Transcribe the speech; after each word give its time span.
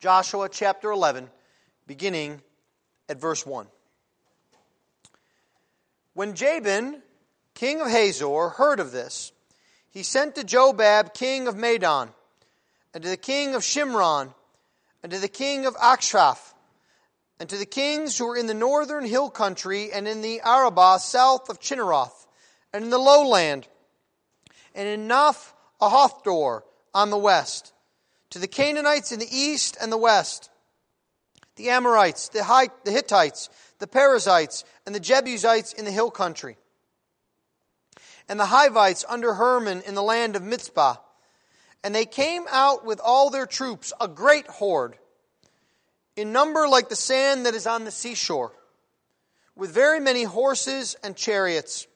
Joshua 0.00 0.48
chapter 0.48 0.90
11, 0.90 1.28
beginning 1.86 2.40
at 3.10 3.20
verse 3.20 3.44
1. 3.44 3.66
When 6.14 6.34
Jabin, 6.34 7.02
king 7.54 7.82
of 7.82 7.88
Hazor, 7.88 8.48
heard 8.48 8.80
of 8.80 8.92
this, 8.92 9.30
he 9.90 10.02
sent 10.02 10.36
to 10.36 10.42
Jobab, 10.42 11.12
king 11.12 11.46
of 11.48 11.54
Madon, 11.54 12.08
and 12.94 13.02
to 13.02 13.10
the 13.10 13.18
king 13.18 13.54
of 13.54 13.60
Shimron, 13.60 14.32
and 15.02 15.12
to 15.12 15.18
the 15.18 15.28
king 15.28 15.66
of 15.66 15.76
Achshaph, 15.76 16.54
and 17.38 17.50
to 17.50 17.58
the 17.58 17.66
kings 17.66 18.16
who 18.16 18.28
were 18.28 18.38
in 18.38 18.46
the 18.46 18.54
northern 18.54 19.04
hill 19.04 19.28
country, 19.28 19.92
and 19.92 20.08
in 20.08 20.22
the 20.22 20.40
Arabah 20.40 20.98
south 20.98 21.50
of 21.50 21.60
Chinneroth, 21.60 22.26
and 22.72 22.84
in 22.84 22.90
the 22.90 22.98
lowland, 22.98 23.68
and 24.74 24.88
in 24.88 25.08
Naph 25.08 25.52
Ahothdor 25.78 26.62
on 26.94 27.10
the 27.10 27.18
west 27.18 27.74
to 28.30 28.38
the 28.38 28.48
Canaanites 28.48 29.12
in 29.12 29.18
the 29.18 29.28
east 29.30 29.76
and 29.80 29.92
the 29.92 29.96
west, 29.98 30.50
the 31.56 31.70
Amorites, 31.70 32.28
the, 32.28 32.70
Hittites, 32.84 33.50
the 33.78 33.86
Perizzites, 33.86 34.64
and 34.86 34.94
the 34.94 35.00
Jebusites 35.00 35.72
in 35.72 35.84
the 35.84 35.90
hill 35.90 36.10
country, 36.10 36.56
and 38.28 38.38
the 38.38 38.46
Hivites 38.46 39.04
under 39.08 39.34
Hermon 39.34 39.82
in 39.82 39.94
the 39.94 40.02
land 40.02 40.36
of 40.36 40.42
Mizpah. 40.42 40.96
And 41.82 41.94
they 41.94 42.04
came 42.04 42.44
out 42.50 42.84
with 42.84 43.00
all 43.02 43.30
their 43.30 43.46
troops, 43.46 43.92
a 44.00 44.06
great 44.06 44.46
horde, 44.46 44.96
in 46.14 46.30
number 46.32 46.68
like 46.68 46.88
the 46.88 46.96
sand 46.96 47.46
that 47.46 47.54
is 47.54 47.66
on 47.66 47.84
the 47.84 47.90
seashore, 47.90 48.52
with 49.56 49.72
very 49.72 49.98
many 49.98 50.24
horses 50.24 50.94
and 51.02 51.16
chariots. 51.16 51.86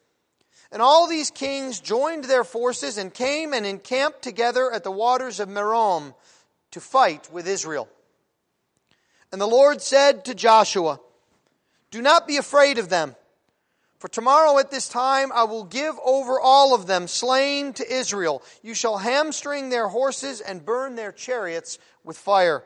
And 0.75 0.83
all 0.83 1.07
these 1.07 1.31
kings 1.31 1.79
joined 1.79 2.25
their 2.25 2.43
forces 2.43 2.99
and 2.99 3.15
came 3.15 3.53
and 3.53 3.65
encamped 3.65 4.23
together 4.23 4.73
at 4.73 4.83
the 4.83 4.91
waters 4.91 5.39
of 5.39 5.49
Merom 5.49 6.17
to 6.73 6.81
fight 6.81 7.33
with 7.33 7.47
Israel. 7.47 7.89
And 9.31 9.41
the 9.41 9.47
Lord 9.47 9.81
said 9.81 10.25
to 10.25 10.35
Joshua, 10.35 10.99
Do 11.93 12.03
not 12.03 12.27
be 12.27 12.39
afraid 12.39 12.79
of 12.79 12.89
them, 12.89 13.15
for 14.01 14.09
tomorrow 14.09 14.59
at 14.59 14.73
this 14.73 14.89
time 14.89 15.31
I 15.33 15.45
will 15.45 15.63
give 15.63 15.95
over 16.05 16.41
all 16.41 16.75
of 16.75 16.89
them 16.89 17.07
slain 17.07 17.73
to 17.75 17.95
Israel. 17.95 18.43
You 18.61 18.75
shall 18.75 18.99
hamstring 18.99 19.71
their 19.71 19.87
horses 19.87 20.41
and 20.41 20.67
burn 20.67 20.97
their 20.97 21.13
chariots 21.13 21.79
with 22.03 22.19
fire. 22.19 22.65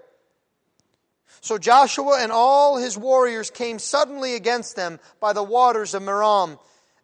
So 1.42 1.58
Joshua 1.58 2.20
and 2.22 2.32
all 2.32 2.78
his 2.78 2.96
warriors 2.96 3.50
came 3.50 3.78
suddenly 3.78 4.34
against 4.34 4.76
them 4.76 4.98
by 5.20 5.34
the 5.34 5.42
waters 5.42 5.92
of 5.92 6.02
Merom 6.02 6.58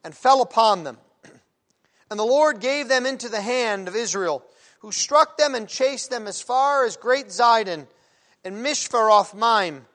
and 0.05 0.15
fell 0.15 0.43
upon 0.43 0.85
them. 0.85 0.99
And 2.11 2.21
the 2.21 2.25
Lord 2.25 2.61
gave 2.61 2.89
them 2.89 3.07
into 3.07 3.29
the 3.29 3.41
hand 3.41 3.89
of 3.89 3.97
Israel, 3.97 4.45
who 4.81 4.93
struck 4.93 5.39
them 5.39 5.55
and 5.55 5.67
chased 5.67 6.11
them 6.11 6.27
as 6.29 6.41
far 6.41 6.85
as 6.85 6.97
Great 6.99 7.29
Zidon 7.29 7.89
and 8.45 8.57
Misrephoth 8.63 9.35
Maim, 9.35 9.87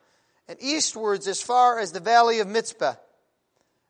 and 0.48 0.60
eastwards 0.60 1.28
as 1.28 1.40
far 1.40 1.78
as 1.78 1.92
the 1.92 2.00
valley 2.00 2.40
of 2.40 2.48
Mizpeh. 2.48 2.96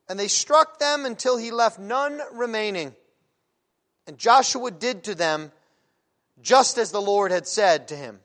And 0.08 0.20
they 0.20 0.28
struck 0.28 0.78
them 0.78 1.06
until 1.06 1.38
he 1.38 1.50
left 1.50 1.78
none 1.78 2.20
remaining. 2.34 2.94
And 4.06 4.18
Joshua 4.18 4.70
did 4.70 5.04
to 5.04 5.14
them 5.14 5.50
just 6.42 6.78
as 6.78 6.92
the 6.92 7.00
Lord 7.00 7.32
had 7.32 7.46
said 7.46 7.88
to 7.88 7.96
him. 7.96 8.20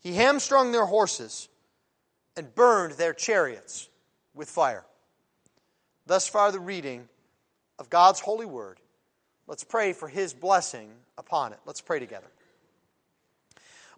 He 0.00 0.14
hamstrung 0.14 0.72
their 0.72 0.86
horses 0.86 1.48
and 2.36 2.54
burned 2.54 2.94
their 2.94 3.12
chariots 3.12 3.88
with 4.34 4.48
fire. 4.48 4.84
Thus 6.06 6.28
far, 6.28 6.52
the 6.52 6.60
reading 6.60 7.08
of 7.78 7.90
God's 7.90 8.20
holy 8.20 8.46
word. 8.46 8.78
Let's 9.46 9.64
pray 9.64 9.92
for 9.92 10.08
his 10.08 10.34
blessing 10.34 10.90
upon 11.18 11.52
it. 11.52 11.58
Let's 11.66 11.80
pray 11.80 11.98
together. 11.98 12.26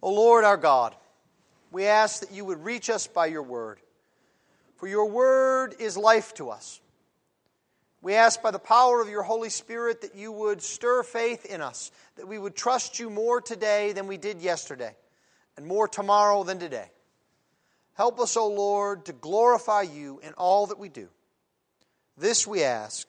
O 0.03 0.13
Lord 0.13 0.45
our 0.45 0.57
God, 0.57 0.95
we 1.71 1.87
ask 1.87 2.21
that 2.21 2.33
you 2.33 2.45
would 2.45 2.65
reach 2.65 2.91
us 2.91 3.07
by 3.07 3.27
your 3.27 3.43
word, 3.43 3.81
for 4.77 4.87
your 4.87 5.07
word 5.07 5.75
is 5.79 5.97
life 5.97 6.35
to 6.35 6.51
us. 6.51 6.81
We 8.03 8.15
ask 8.15 8.43
by 8.43 8.51
the 8.51 8.59
power 8.59 9.01
of 9.01 9.09
your 9.09 9.23
Holy 9.23 9.49
Spirit 9.49 10.03
that 10.03 10.15
you 10.15 10.31
would 10.31 10.61
stir 10.61 11.03
faith 11.03 11.47
in 11.47 11.63
us, 11.63 11.91
that 12.17 12.29
we 12.29 12.39
would 12.39 12.55
trust 12.55 12.99
you 12.99 13.09
more 13.09 13.41
today 13.41 13.93
than 13.93 14.07
we 14.07 14.19
did 14.19 14.43
yesterday, 14.43 14.95
and 15.57 15.67
more 15.67 15.89
tomorrow 15.89 16.45
than 16.45 16.59
today. 16.59 16.91
Help 17.95 18.21
us, 18.21 18.37
O 18.37 18.49
Lord, 18.49 19.07
to 19.07 19.15
glorify 19.15 19.83
you 19.83 20.21
in 20.23 20.35
all 20.35 20.67
that 20.67 20.79
we 20.79 20.91
do. 20.91 21.09
This 22.17 22.47
we 22.47 22.63
ask 22.63 23.09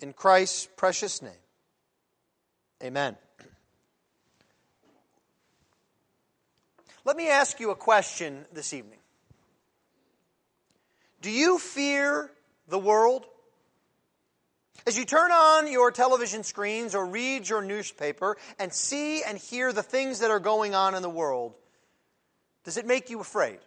in 0.00 0.12
Christ's 0.12 0.68
precious 0.76 1.20
name. 1.20 1.32
Amen. 2.82 3.16
Let 7.04 7.16
me 7.16 7.28
ask 7.28 7.60
you 7.60 7.70
a 7.70 7.76
question 7.76 8.44
this 8.52 8.74
evening. 8.74 8.98
Do 11.22 11.30
you 11.30 11.58
fear 11.58 12.30
the 12.68 12.78
world? 12.78 13.26
As 14.86 14.98
you 14.98 15.04
turn 15.04 15.30
on 15.30 15.70
your 15.70 15.90
television 15.90 16.42
screens 16.42 16.94
or 16.94 17.06
read 17.06 17.48
your 17.48 17.62
newspaper 17.62 18.36
and 18.58 18.72
see 18.72 19.22
and 19.22 19.38
hear 19.38 19.72
the 19.72 19.82
things 19.82 20.20
that 20.20 20.30
are 20.30 20.40
going 20.40 20.74
on 20.74 20.94
in 20.94 21.02
the 21.02 21.10
world, 21.10 21.54
does 22.64 22.76
it 22.76 22.86
make 22.86 23.10
you 23.10 23.20
afraid? 23.20 23.58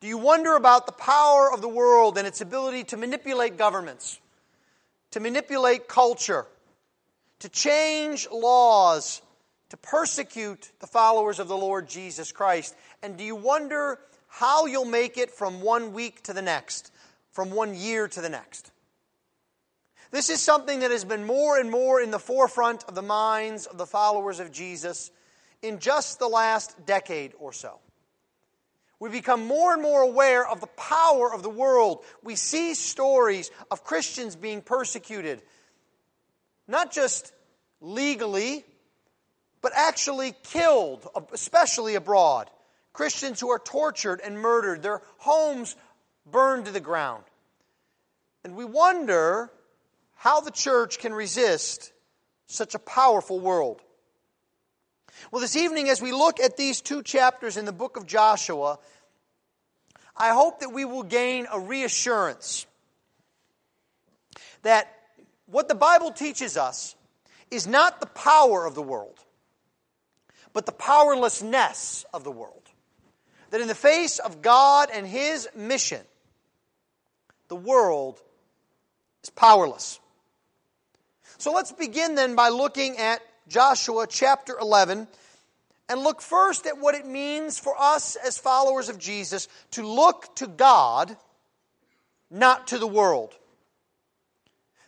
Do 0.00 0.08
you 0.08 0.16
wonder 0.16 0.56
about 0.56 0.86
the 0.86 0.92
power 0.92 1.52
of 1.52 1.60
the 1.60 1.68
world 1.68 2.16
and 2.16 2.26
its 2.26 2.40
ability 2.40 2.84
to 2.84 2.96
manipulate 2.96 3.58
governments, 3.58 4.18
to 5.10 5.20
manipulate 5.20 5.88
culture, 5.88 6.46
to 7.40 7.48
change 7.50 8.26
laws, 8.30 9.20
to 9.68 9.76
persecute 9.76 10.72
the 10.80 10.86
followers 10.86 11.38
of 11.38 11.48
the 11.48 11.56
Lord 11.56 11.86
Jesus 11.86 12.32
Christ? 12.32 12.74
And 13.02 13.18
do 13.18 13.24
you 13.24 13.36
wonder 13.36 13.98
how 14.28 14.64
you'll 14.64 14.86
make 14.86 15.18
it 15.18 15.30
from 15.30 15.60
one 15.60 15.92
week 15.92 16.22
to 16.22 16.32
the 16.32 16.42
next, 16.42 16.90
from 17.32 17.50
one 17.50 17.74
year 17.74 18.08
to 18.08 18.20
the 18.22 18.30
next? 18.30 18.70
This 20.10 20.30
is 20.30 20.40
something 20.40 20.80
that 20.80 20.90
has 20.90 21.04
been 21.04 21.26
more 21.26 21.58
and 21.58 21.70
more 21.70 22.00
in 22.00 22.10
the 22.10 22.18
forefront 22.18 22.84
of 22.84 22.94
the 22.94 23.02
minds 23.02 23.66
of 23.66 23.76
the 23.76 23.86
followers 23.86 24.40
of 24.40 24.50
Jesus 24.50 25.10
in 25.60 25.78
just 25.78 26.18
the 26.18 26.26
last 26.26 26.86
decade 26.86 27.34
or 27.38 27.52
so 27.52 27.78
we 29.00 29.08
become 29.08 29.46
more 29.46 29.72
and 29.72 29.82
more 29.82 30.02
aware 30.02 30.46
of 30.46 30.60
the 30.60 30.66
power 30.66 31.32
of 31.32 31.42
the 31.42 31.50
world. 31.50 32.04
We 32.22 32.36
see 32.36 32.74
stories 32.74 33.50
of 33.70 33.82
Christians 33.82 34.36
being 34.36 34.60
persecuted, 34.60 35.42
not 36.68 36.92
just 36.92 37.32
legally, 37.80 38.64
but 39.62 39.72
actually 39.74 40.34
killed, 40.42 41.08
especially 41.32 41.94
abroad. 41.94 42.50
Christians 42.92 43.40
who 43.40 43.50
are 43.50 43.58
tortured 43.58 44.20
and 44.22 44.38
murdered, 44.38 44.82
their 44.82 45.00
homes 45.16 45.76
burned 46.30 46.66
to 46.66 46.70
the 46.70 46.80
ground. 46.80 47.24
And 48.44 48.54
we 48.54 48.66
wonder 48.66 49.50
how 50.14 50.40
the 50.40 50.50
church 50.50 50.98
can 50.98 51.14
resist 51.14 51.92
such 52.46 52.74
a 52.74 52.78
powerful 52.78 53.40
world. 53.40 53.80
Well, 55.30 55.40
this 55.40 55.56
evening, 55.56 55.88
as 55.88 56.00
we 56.02 56.12
look 56.12 56.40
at 56.40 56.56
these 56.56 56.80
two 56.80 57.02
chapters 57.02 57.56
in 57.56 57.64
the 57.64 57.72
book 57.72 57.96
of 57.96 58.06
Joshua, 58.06 58.78
I 60.16 60.30
hope 60.30 60.60
that 60.60 60.72
we 60.72 60.84
will 60.84 61.02
gain 61.02 61.46
a 61.50 61.58
reassurance 61.58 62.66
that 64.62 64.94
what 65.46 65.68
the 65.68 65.74
Bible 65.74 66.12
teaches 66.12 66.56
us 66.56 66.94
is 67.50 67.66
not 67.66 68.00
the 68.00 68.06
power 68.06 68.66
of 68.66 68.74
the 68.74 68.82
world, 68.82 69.18
but 70.52 70.66
the 70.66 70.72
powerlessness 70.72 72.04
of 72.12 72.24
the 72.24 72.30
world. 72.30 72.62
That 73.50 73.60
in 73.60 73.68
the 73.68 73.74
face 73.74 74.18
of 74.18 74.42
God 74.42 74.90
and 74.92 75.06
His 75.06 75.48
mission, 75.56 76.02
the 77.48 77.56
world 77.56 78.20
is 79.24 79.30
powerless. 79.30 79.98
So 81.38 81.52
let's 81.52 81.72
begin 81.72 82.14
then 82.14 82.36
by 82.36 82.50
looking 82.50 82.98
at 82.98 83.20
Joshua 83.50 84.06
chapter 84.08 84.56
11 84.58 85.08
and 85.88 86.00
look 86.00 86.22
first 86.22 86.66
at 86.66 86.78
what 86.78 86.94
it 86.94 87.04
means 87.04 87.58
for 87.58 87.74
us 87.76 88.14
as 88.14 88.38
followers 88.38 88.88
of 88.88 88.96
Jesus 88.96 89.48
to 89.72 89.86
look 89.86 90.34
to 90.36 90.46
God, 90.46 91.16
not 92.30 92.68
to 92.68 92.78
the 92.78 92.86
world. 92.86 93.34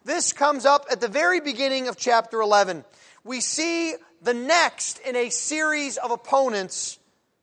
This 0.05 0.33
comes 0.33 0.65
up 0.65 0.87
at 0.93 1.01
the 1.01 1.09
very 1.09 1.41
beginning 1.41 1.89
of 1.89 1.97
chapter 1.97 2.41
11. 2.41 2.85
We 3.25 3.41
see 3.41 3.95
the 4.23 4.33
next 4.33 5.01
in 5.01 5.17
a 5.17 5.31
series 5.31 5.97
of 5.97 6.13
opponents 6.13 7.01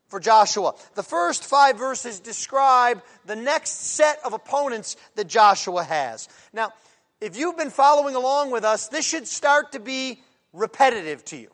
for 0.07 0.21
Joshua. 0.21 0.73
The 0.95 1.03
first 1.03 1.43
five 1.43 1.77
verses 1.77 2.21
describe 2.21 3.03
the 3.25 3.35
next 3.35 3.71
set 3.71 4.19
of 4.23 4.31
opponents 4.31 4.95
that 5.15 5.27
Joshua 5.27 5.83
has. 5.83 6.29
Now, 6.53 6.71
if 7.19 7.35
you've 7.35 7.57
been 7.57 7.71
following 7.71 8.15
along 8.15 8.51
with 8.51 8.63
us, 8.63 8.87
this 8.87 9.05
should 9.05 9.27
start 9.27 9.73
to 9.73 9.79
be 9.79 10.21
repetitive 10.53 11.23
to 11.25 11.37
you. 11.37 11.49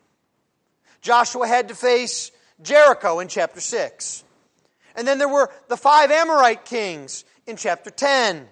Joshua 1.02 1.48
had 1.48 1.68
to 1.68 1.76
face 1.76 2.32
Jericho 2.62 3.20
in 3.20 3.28
chapter 3.28 3.60
6. 3.60 4.24
And 4.96 5.08
then 5.08 5.18
there 5.18 5.30
were 5.30 5.52
the 5.68 5.78
five 5.78 6.12
Amorite 6.12 6.66
kings 6.66 7.26
in 7.46 7.58
chapter 7.58 7.90
10. 7.90 8.48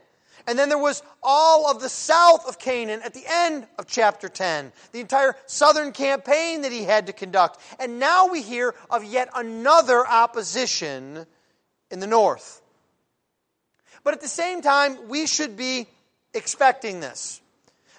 And 0.45 0.59
then 0.59 0.67
there 0.67 0.77
was 0.77 1.01
all 1.21 1.71
of 1.71 1.81
the 1.81 1.87
south 1.87 2.47
of 2.47 2.59
Canaan 2.59 3.01
at 3.03 3.13
the 3.13 3.23
end 3.25 3.65
of 3.79 3.87
chapter 3.87 4.27
10, 4.27 4.73
the 4.91 4.99
entire 4.99 5.35
southern 5.45 5.93
campaign 5.93 6.63
that 6.63 6.71
he 6.71 6.83
had 6.83 7.07
to 7.07 7.13
conduct. 7.13 7.59
And 7.79 7.97
now 7.97 8.27
we 8.27 8.41
hear 8.41 8.75
of 8.89 9.05
yet 9.05 9.29
another 9.33 10.05
opposition 10.05 11.25
in 11.89 11.99
the 11.99 12.07
north. 12.07 12.61
But 14.03 14.13
at 14.13 14.21
the 14.21 14.27
same 14.27 14.61
time, 14.61 15.07
we 15.07 15.27
should 15.27 15.55
be 15.55 15.87
expecting 16.33 16.99
this. 16.99 17.41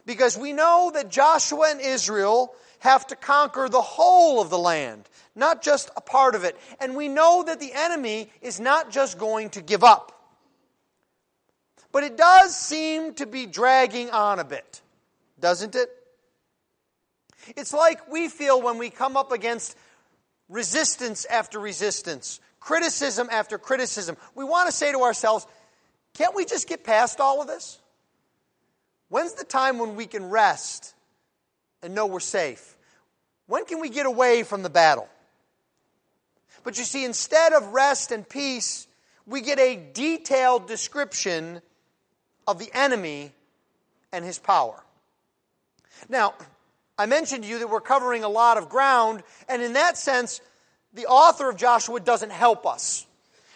Because 0.07 0.37
we 0.37 0.53
know 0.53 0.91
that 0.95 1.11
Joshua 1.11 1.71
and 1.71 1.81
Israel 1.81 2.55
have 2.81 3.07
to 3.07 3.17
conquer 3.17 3.69
the 3.69 3.81
whole 3.81 4.43
of 4.43 4.51
the 4.51 4.59
land, 4.59 5.09
not 5.35 5.63
just 5.63 5.91
a 5.97 6.01
part 6.01 6.35
of 6.35 6.45
it. 6.45 6.57
And 6.81 6.95
we 6.95 7.09
know 7.09 7.43
that 7.45 7.59
the 7.59 7.73
enemy 7.73 8.31
is 8.43 8.61
not 8.61 8.91
just 8.91 9.19
going 9.19 9.51
to 9.51 9.63
give 9.63 9.83
up. 9.83 10.13
But 11.93 12.05
it 12.05 12.17
does 12.17 12.57
seem 12.57 13.15
to 13.15 13.27
be 13.27 13.47
dragging 13.47 14.11
on 14.11 14.39
a 14.39 14.45
bit, 14.45 14.83
doesn't 15.41 15.75
it? 15.75 15.89
It's 17.57 17.73
like 17.73 18.11
we 18.11 18.29
feel 18.29 18.61
when 18.61 18.79
we 18.79 18.91
come 18.91 19.17
up 19.17 19.33
against 19.33 19.77
resistance 20.49 21.25
after 21.25 21.59
resistance, 21.59 22.41
criticism 22.61 23.29
after 23.31 23.59
criticism. 23.59 24.17
We 24.35 24.45
want 24.45 24.69
to 24.69 24.73
say 24.73 24.93
to 24.93 25.03
ourselves, 25.03 25.47
can't 26.15 26.35
we 26.35 26.45
just 26.45 26.69
get 26.69 26.85
past 26.85 27.21
all 27.21 27.41
of 27.41 27.47
this? 27.47 27.79
When's 29.15 29.35
the 29.35 29.45
time 29.45 29.79
when 29.79 29.95
we 29.95 30.07
can 30.07 30.29
rest 30.29 30.93
and 31.85 31.95
know 31.95 32.05
we're 32.07 32.19
safe? 32.19 32.75
When 33.47 33.65
can 33.65 33.79
we 33.79 33.89
get 33.89 34.07
away 34.07 34.43
from 34.43 34.65
the 34.65 34.69
battle? 34.69 35.09
But 36.65 36.79
you 36.79 36.85
see, 36.85 37.05
instead 37.05 37.53
of 37.53 37.69
rest 37.69 38.11
and 38.11 38.29
peace, 38.29 38.89
we 39.25 39.41
get 39.41 39.61
a 39.61 39.77
detailed 39.77 40.67
description 40.67 41.63
of 42.49 42.59
the 42.59 42.69
enemy 42.75 43.31
and 44.13 44.25
his 44.25 44.41
power. 44.41 44.83
Now, 46.09 46.35
I 46.99 47.07
mentioned 47.07 47.45
to 47.45 47.49
you 47.49 47.61
that 47.61 47.71
we're 47.71 47.81
covering 47.81 48.25
a 48.25 48.29
lot 48.29 48.59
of 48.59 48.69
ground, 48.69 49.23
and 49.49 49.63
in 49.63 49.75
that 49.75 49.97
sense, 49.97 50.41
the 50.93 51.07
author 51.07 51.49
of 51.49 51.57
Joshua 51.57 52.01
doesn't 52.01 52.33
help 52.33 52.67
us. 52.67 53.07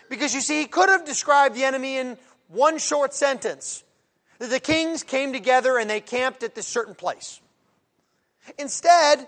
Because 0.09 0.37
you 0.37 0.41
see, 0.41 0.61
he 0.61 0.67
could 0.67 0.89
have 0.89 1.05
described 1.05 1.57
the 1.57 1.65
enemy 1.65 1.97
in 1.97 2.17
one 2.47 2.79
short 2.79 3.13
sentence 3.13 3.83
that 4.39 4.51
the 4.51 4.61
kings 4.61 5.03
came 5.03 5.33
together 5.33 5.79
and 5.79 5.89
they 5.89 6.01
camped 6.01 6.43
at 6.43 6.55
this 6.55 6.67
certain 6.67 6.95
place. 6.95 7.41
Instead, 8.59 9.27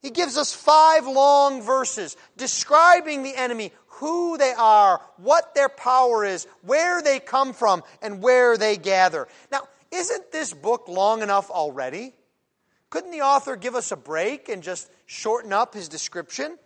he 0.00 0.10
gives 0.10 0.36
us 0.36 0.52
five 0.52 1.06
long 1.06 1.62
verses 1.62 2.16
describing 2.36 3.22
the 3.22 3.36
enemy, 3.36 3.72
who 3.86 4.36
they 4.36 4.52
are, 4.52 5.00
what 5.16 5.54
their 5.54 5.68
power 5.68 6.24
is, 6.24 6.46
where 6.62 7.02
they 7.02 7.20
come 7.20 7.52
from, 7.52 7.82
and 8.02 8.20
where 8.20 8.56
they 8.56 8.76
gather. 8.76 9.28
Now, 9.50 9.62
isn't 9.92 10.32
this 10.32 10.52
book 10.52 10.88
long 10.88 11.22
enough 11.22 11.50
already? 11.50 12.12
Couldn't 12.90 13.12
the 13.12 13.22
author 13.22 13.56
give 13.56 13.74
us 13.74 13.92
a 13.92 13.96
break 13.96 14.48
and 14.48 14.62
just 14.62 14.90
shorten 15.06 15.52
up 15.52 15.72
his 15.72 15.88
description? 15.88 16.58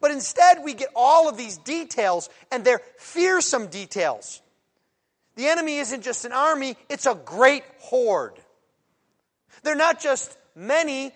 But 0.00 0.10
instead, 0.10 0.64
we 0.64 0.74
get 0.74 0.88
all 0.96 1.28
of 1.28 1.36
these 1.36 1.58
details, 1.58 2.28
and 2.50 2.64
they're 2.64 2.82
fearsome 2.98 3.68
details. 3.68 4.40
The 5.36 5.46
enemy 5.46 5.76
isn't 5.78 6.02
just 6.02 6.24
an 6.24 6.32
army, 6.32 6.76
it's 6.88 7.06
a 7.06 7.14
great 7.14 7.62
horde. 7.78 8.34
They're 9.62 9.76
not 9.76 10.00
just 10.00 10.36
many, 10.54 11.12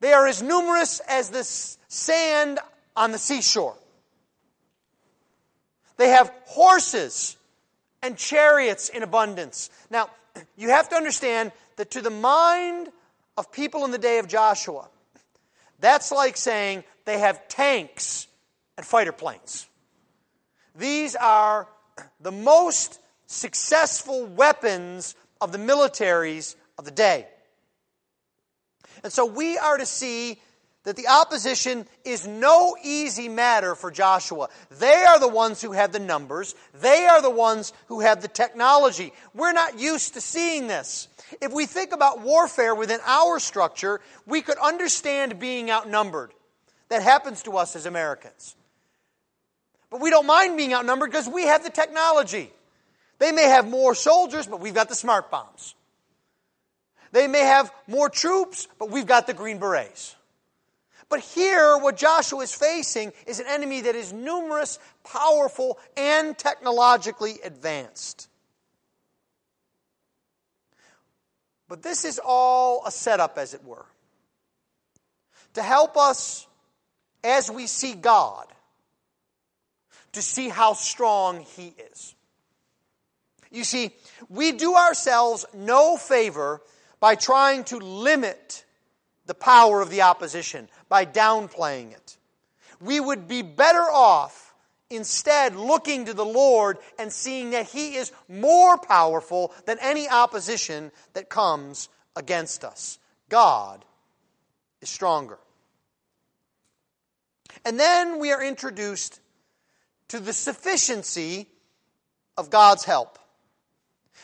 they 0.00 0.12
are 0.12 0.26
as 0.26 0.42
numerous 0.42 1.00
as 1.00 1.30
the 1.30 1.44
sand 1.44 2.60
on 2.96 3.12
the 3.12 3.18
seashore. 3.18 3.76
They 5.96 6.10
have 6.10 6.32
horses 6.46 7.36
and 8.02 8.16
chariots 8.16 8.88
in 8.88 9.02
abundance. 9.02 9.70
Now, 9.90 10.10
you 10.56 10.70
have 10.70 10.88
to 10.90 10.96
understand 10.96 11.52
that 11.76 11.90
to 11.92 12.00
the 12.00 12.10
mind 12.10 12.88
of 13.36 13.50
people 13.52 13.84
in 13.84 13.90
the 13.90 13.98
day 13.98 14.18
of 14.18 14.28
Joshua, 14.28 14.88
that's 15.80 16.12
like 16.12 16.36
saying 16.36 16.84
they 17.04 17.18
have 17.18 17.48
tanks 17.48 18.28
and 18.76 18.86
fighter 18.86 19.12
planes. 19.12 19.66
These 20.76 21.16
are 21.16 21.66
the 22.20 22.32
most 22.32 23.00
successful 23.28 24.26
weapons 24.26 25.14
of 25.40 25.52
the 25.52 25.58
militaries 25.58 26.56
of 26.76 26.84
the 26.84 26.90
day. 26.90 27.28
And 29.04 29.12
so 29.12 29.26
we 29.26 29.56
are 29.58 29.76
to 29.76 29.86
see 29.86 30.40
that 30.84 30.96
the 30.96 31.08
opposition 31.08 31.86
is 32.04 32.26
no 32.26 32.74
easy 32.82 33.28
matter 33.28 33.74
for 33.74 33.90
Joshua. 33.90 34.48
They 34.78 35.04
are 35.04 35.20
the 35.20 35.28
ones 35.28 35.60
who 35.60 35.72
have 35.72 35.92
the 35.92 35.98
numbers, 35.98 36.54
they 36.80 37.06
are 37.06 37.20
the 37.20 37.30
ones 37.30 37.72
who 37.88 38.00
have 38.00 38.22
the 38.22 38.28
technology. 38.28 39.12
We're 39.34 39.52
not 39.52 39.78
used 39.78 40.14
to 40.14 40.20
seeing 40.20 40.66
this. 40.66 41.08
If 41.42 41.52
we 41.52 41.66
think 41.66 41.92
about 41.92 42.22
warfare 42.22 42.74
within 42.74 43.00
our 43.04 43.38
structure, 43.38 44.00
we 44.26 44.40
could 44.40 44.56
understand 44.58 45.38
being 45.38 45.70
outnumbered. 45.70 46.32
That 46.88 47.02
happens 47.02 47.42
to 47.42 47.58
us 47.58 47.76
as 47.76 47.84
Americans. 47.84 48.56
But 49.90 50.00
we 50.00 50.08
don't 50.08 50.26
mind 50.26 50.56
being 50.56 50.72
outnumbered 50.72 51.10
because 51.10 51.28
we 51.28 51.42
have 51.42 51.62
the 51.62 51.70
technology. 51.70 52.50
They 53.18 53.32
may 53.32 53.48
have 53.48 53.68
more 53.68 53.94
soldiers, 53.94 54.46
but 54.46 54.60
we've 54.60 54.74
got 54.74 54.88
the 54.88 54.94
smart 54.94 55.30
bombs. 55.30 55.74
They 57.12 57.26
may 57.26 57.40
have 57.40 57.72
more 57.86 58.08
troops, 58.08 58.68
but 58.78 58.90
we've 58.90 59.06
got 59.06 59.26
the 59.26 59.34
Green 59.34 59.58
Berets. 59.58 60.14
But 61.08 61.20
here, 61.20 61.78
what 61.78 61.96
Joshua 61.96 62.40
is 62.40 62.54
facing 62.54 63.12
is 63.26 63.40
an 63.40 63.46
enemy 63.48 63.80
that 63.82 63.94
is 63.94 64.12
numerous, 64.12 64.78
powerful, 65.04 65.78
and 65.96 66.36
technologically 66.36 67.38
advanced. 67.42 68.28
But 71.66 71.82
this 71.82 72.04
is 72.04 72.20
all 72.22 72.82
a 72.86 72.90
setup, 72.90 73.38
as 73.38 73.54
it 73.54 73.64
were, 73.64 73.86
to 75.54 75.62
help 75.62 75.96
us 75.96 76.46
as 77.24 77.50
we 77.50 77.66
see 77.66 77.94
God, 77.94 78.46
to 80.12 80.22
see 80.22 80.50
how 80.50 80.74
strong 80.74 81.40
He 81.40 81.74
is. 81.90 82.14
You 83.50 83.64
see, 83.64 83.92
we 84.28 84.52
do 84.52 84.74
ourselves 84.74 85.46
no 85.54 85.96
favor 85.96 86.60
by 87.00 87.14
trying 87.14 87.64
to 87.64 87.78
limit 87.78 88.64
the 89.26 89.34
power 89.34 89.80
of 89.80 89.90
the 89.90 90.02
opposition, 90.02 90.68
by 90.88 91.04
downplaying 91.04 91.92
it. 91.92 92.16
We 92.80 92.98
would 93.00 93.28
be 93.28 93.42
better 93.42 93.82
off 93.82 94.54
instead 94.90 95.54
looking 95.54 96.06
to 96.06 96.14
the 96.14 96.24
Lord 96.24 96.78
and 96.98 97.12
seeing 97.12 97.50
that 97.50 97.66
He 97.66 97.96
is 97.96 98.12
more 98.28 98.78
powerful 98.78 99.52
than 99.66 99.78
any 99.80 100.08
opposition 100.08 100.90
that 101.12 101.28
comes 101.28 101.88
against 102.16 102.64
us. 102.64 102.98
God 103.28 103.84
is 104.80 104.88
stronger. 104.88 105.38
And 107.64 107.78
then 107.78 108.18
we 108.18 108.32
are 108.32 108.42
introduced 108.42 109.20
to 110.08 110.20
the 110.20 110.32
sufficiency 110.32 111.46
of 112.36 112.50
God's 112.50 112.84
help. 112.84 113.18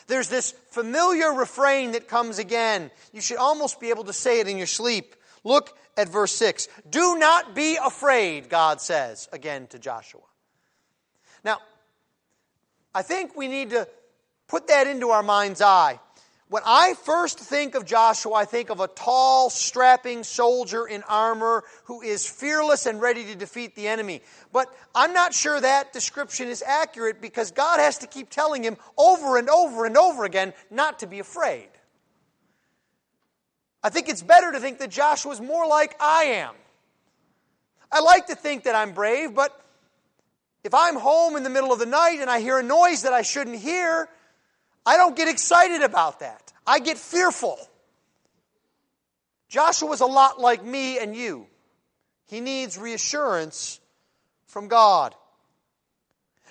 There's 0.07 0.29
this 0.29 0.53
familiar 0.71 1.33
refrain 1.33 1.93
that 1.93 2.09
comes 2.09 2.39
again. 2.39 2.91
You 3.13 3.21
should 3.21 3.39
almost 3.39 3.81
be 3.81 3.91
able 3.91 4.05
to 4.05 4.13
say 4.13 4.41
it 4.41 4.49
in 4.49 4.59
your 4.59 4.67
sleep. 4.67 5.15
Look 5.45 5.77
at 5.97 6.09
verse 6.09 6.33
6. 6.33 6.69
Do 6.89 7.17
not 7.19 7.55
be 7.55 7.77
afraid, 7.77 8.49
God 8.49 8.81
says 8.81 9.29
again 9.33 9.67
to 9.69 9.79
Joshua. 9.79 10.21
Now, 11.45 11.59
I 12.95 13.03
think 13.03 13.37
we 13.37 13.49
need 13.49 13.71
to 13.71 13.89
put 14.49 14.69
that 14.69 14.87
into 14.87 15.11
our 15.11 15.23
mind's 15.23 15.61
eye. 15.61 16.01
When 16.49 16.63
I 16.67 16.95
first 16.95 17.39
think 17.39 17.75
of 17.75 17.87
Joshua, 17.87 18.35
I 18.35 18.45
think 18.45 18.69
of 18.69 18.79
a 18.79 18.87
tall, 18.87 19.49
strapping 19.49 20.25
soldier 20.25 20.87
in 20.87 21.03
armor 21.05 21.65
who 21.85 22.03
is 22.03 22.29
fearless 22.29 22.85
and 22.85 23.01
ready 23.01 23.25
to 23.25 23.35
defeat 23.35 23.75
the 23.75 23.89
enemy. 23.89 24.21
But 24.53 24.69
I'm 24.95 25.15
not 25.15 25.33
sure 25.33 25.59
that 25.59 25.93
description 25.93 26.49
is 26.49 26.63
accurate 26.63 27.23
because 27.23 27.51
God 27.51 27.81
has 27.81 27.99
to 27.99 28.07
keep 28.07 28.29
telling 28.29 28.63
him 28.63 28.77
over 28.99 29.39
and 29.39 29.49
over 29.49 29.87
and 29.87 29.97
over 29.97 30.25
again 30.25 30.53
not 30.71 30.99
to 30.99 31.07
be 31.07 31.19
afraid. 31.19 31.69
I 33.83 33.89
think 33.89 34.09
it's 34.09 34.23
better 34.23 34.53
to 34.53 34.61
think 34.61 34.79
that 34.79 34.91
Joshua 34.91 35.33
is 35.33 35.41
more 35.41 35.67
like 35.67 35.97
I 35.99 36.25
am. 36.25 36.55
I 37.91 38.01
like 38.01 38.27
to 38.27 38.35
think 38.35 38.65
that 38.65 38.75
I'm 38.75 38.93
brave, 38.93 39.35
but 39.35 39.59
if 40.63 40.75
I'm 40.75 40.97
home 40.97 41.37
in 41.37 41.43
the 41.43 41.51
middle 41.51 41.73
of 41.73 41.79
the 41.79 41.87
night 41.87 42.19
and 42.21 42.29
I 42.29 42.41
hear 42.41 42.59
a 42.59 42.63
noise 42.63 43.03
that 43.03 43.13
I 43.13 43.23
shouldn't 43.23 43.59
hear, 43.59 44.09
I 44.87 44.97
don't 44.97 45.17
get 45.17 45.29
excited 45.29 45.83
about 45.83 46.21
that. 46.21 46.53
I 46.67 46.79
get 46.79 46.99
fearful. 46.99 47.59
Joshua 49.49 49.89
was 49.89 50.01
a 50.01 50.07
lot 50.07 50.41
like 50.41 50.65
me 50.65 50.99
and 50.99 51.15
you. 51.15 51.47
He 52.27 52.41
needs 52.41 52.79
reassurance 52.79 53.81
from 54.47 54.69
God. 54.69 55.15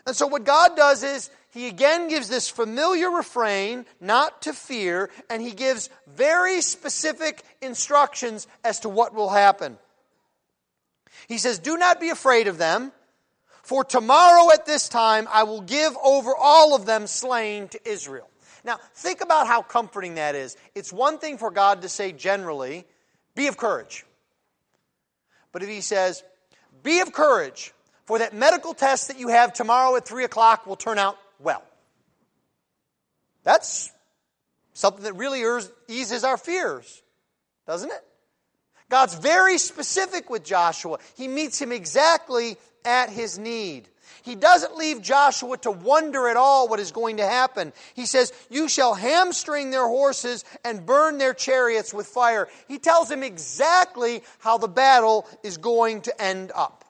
And 0.06 0.16
so, 0.16 0.28
what 0.28 0.44
God 0.44 0.76
does 0.76 1.04
is, 1.04 1.30
He 1.52 1.68
again 1.68 2.10
gives 2.10 2.28
this 2.28 2.50
familiar 2.50 3.10
refrain, 3.10 3.86
not 4.00 4.42
to 4.44 4.54
fear, 4.54 5.10
and 5.30 5.42
He 5.42 5.52
gives 5.52 5.90
very 6.08 6.62
specific 6.62 7.44
instructions 7.62 8.48
as 8.64 8.82
to 8.82 8.90
what 8.90 9.14
will 9.14 9.30
happen. 9.30 9.78
He 11.28 11.38
says, 11.38 11.60
Do 11.60 11.78
not 11.78 12.00
be 12.00 12.10
afraid 12.10 12.48
of 12.48 12.58
them, 12.58 12.92
for 13.64 13.84
tomorrow 13.84 14.52
at 14.54 14.66
this 14.66 14.88
time 14.88 15.28
I 15.32 15.44
will 15.44 15.62
give 15.62 15.94
over 16.04 16.36
all 16.36 16.76
of 16.76 16.86
them 16.86 17.08
slain 17.08 17.68
to 17.70 17.90
Israel. 17.90 18.30
Now, 18.64 18.80
think 18.94 19.22
about 19.22 19.48
how 19.48 19.62
comforting 19.62 20.16
that 20.16 20.36
is. 20.36 20.56
It's 20.76 20.94
one 20.94 21.18
thing 21.18 21.38
for 21.38 21.52
God 21.52 21.82
to 21.82 21.90
say 21.90 22.12
generally, 22.12 22.86
be 23.36 23.48
of 23.48 23.58
courage. 23.58 24.06
But 25.52 25.64
if 25.64 25.70
He 25.70 25.82
says, 25.82 26.24
be 26.82 27.00
of 27.02 27.12
courage, 27.12 27.74
for 28.06 28.20
that 28.20 28.34
medical 28.34 28.74
test 28.74 29.08
that 29.08 29.20
you 29.20 29.30
have 29.30 29.54
tomorrow 29.54 29.96
at 29.96 30.06
3 30.06 30.24
o'clock 30.24 30.68
will 30.68 30.76
turn 30.76 30.98
out 30.98 31.18
well. 31.40 31.64
That's 33.44 33.92
something 34.74 35.04
that 35.04 35.14
really 35.14 35.44
eases 35.88 36.24
our 36.24 36.38
fears, 36.38 37.02
doesn't 37.68 37.92
it? 37.92 38.04
God's 38.90 39.16
very 39.16 39.58
specific 39.58 40.30
with 40.30 40.44
Joshua. 40.44 41.00
He 41.16 41.28
meets 41.28 41.62
him 41.62 41.72
exactly 41.72 42.58
at 42.86 43.10
his 43.10 43.38
need. 43.38 43.90
He 44.24 44.36
doesn't 44.36 44.78
leave 44.78 45.02
Joshua 45.02 45.58
to 45.60 45.72
wonder 45.72 46.30
at 46.30 46.38
all 46.38 46.70
what 46.70 46.80
is 46.80 46.92
going 46.92 47.18
to 47.18 47.26
happen. 47.26 47.74
He 47.94 48.06
says, 48.06 48.32
You 48.50 48.70
shall 48.70 48.94
hamstring 48.94 49.70
their 49.70 49.88
horses 49.88 50.46
and 50.64 50.86
burn 50.86 51.18
their 51.18 51.34
chariots 51.34 51.94
with 51.94 52.08
fire. 52.08 52.48
He 52.70 52.80
tells 52.80 53.12
him 53.12 53.22
exactly 53.22 54.24
how 54.40 54.58
the 54.58 54.70
battle 54.70 55.28
is 55.44 55.58
going 55.58 56.02
to 56.04 56.22
end 56.22 56.54
up. 56.56 56.86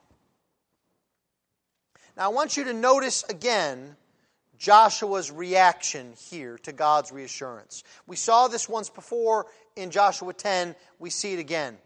Now, 2.15 2.25
I 2.25 2.27
want 2.27 2.55
you 2.55 2.65
to 2.65 2.73
notice 2.73 3.23
again 3.23 3.95
Joshua's 4.59 5.31
reaction 5.31 6.13
here 6.29 6.59
to 6.59 6.71
God's 6.71 7.11
reassurance. 7.11 7.83
We 8.05 8.15
saw 8.15 8.47
this 8.47 8.69
once 8.69 8.89
before 8.89 9.47
in 9.75 9.89
Joshua 9.89 10.33
10, 10.33 10.75
we 10.99 11.09
see 11.09 11.33
it 11.33 11.39
again. 11.39 11.77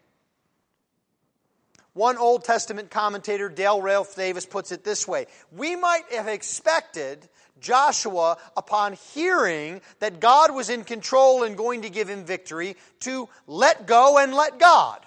One 1.97 2.17
Old 2.17 2.43
Testament 2.43 2.91
commentator, 2.91 3.49
Dale 3.49 3.81
Ralph 3.81 4.15
Davis, 4.15 4.45
puts 4.45 4.71
it 4.71 4.83
this 4.83 5.07
way 5.07 5.25
We 5.51 5.75
might 5.75 6.03
have 6.11 6.27
expected 6.27 7.27
Joshua, 7.59 8.37
upon 8.55 8.93
hearing 9.13 9.81
that 9.99 10.19
God 10.19 10.53
was 10.53 10.69
in 10.69 10.83
control 10.83 11.41
and 11.41 11.57
going 11.57 11.81
to 11.81 11.89
give 11.89 12.07
him 12.07 12.23
victory, 12.23 12.75
to 13.01 13.27
let 13.47 13.87
go 13.87 14.19
and 14.19 14.31
let 14.33 14.59
God. 14.59 14.99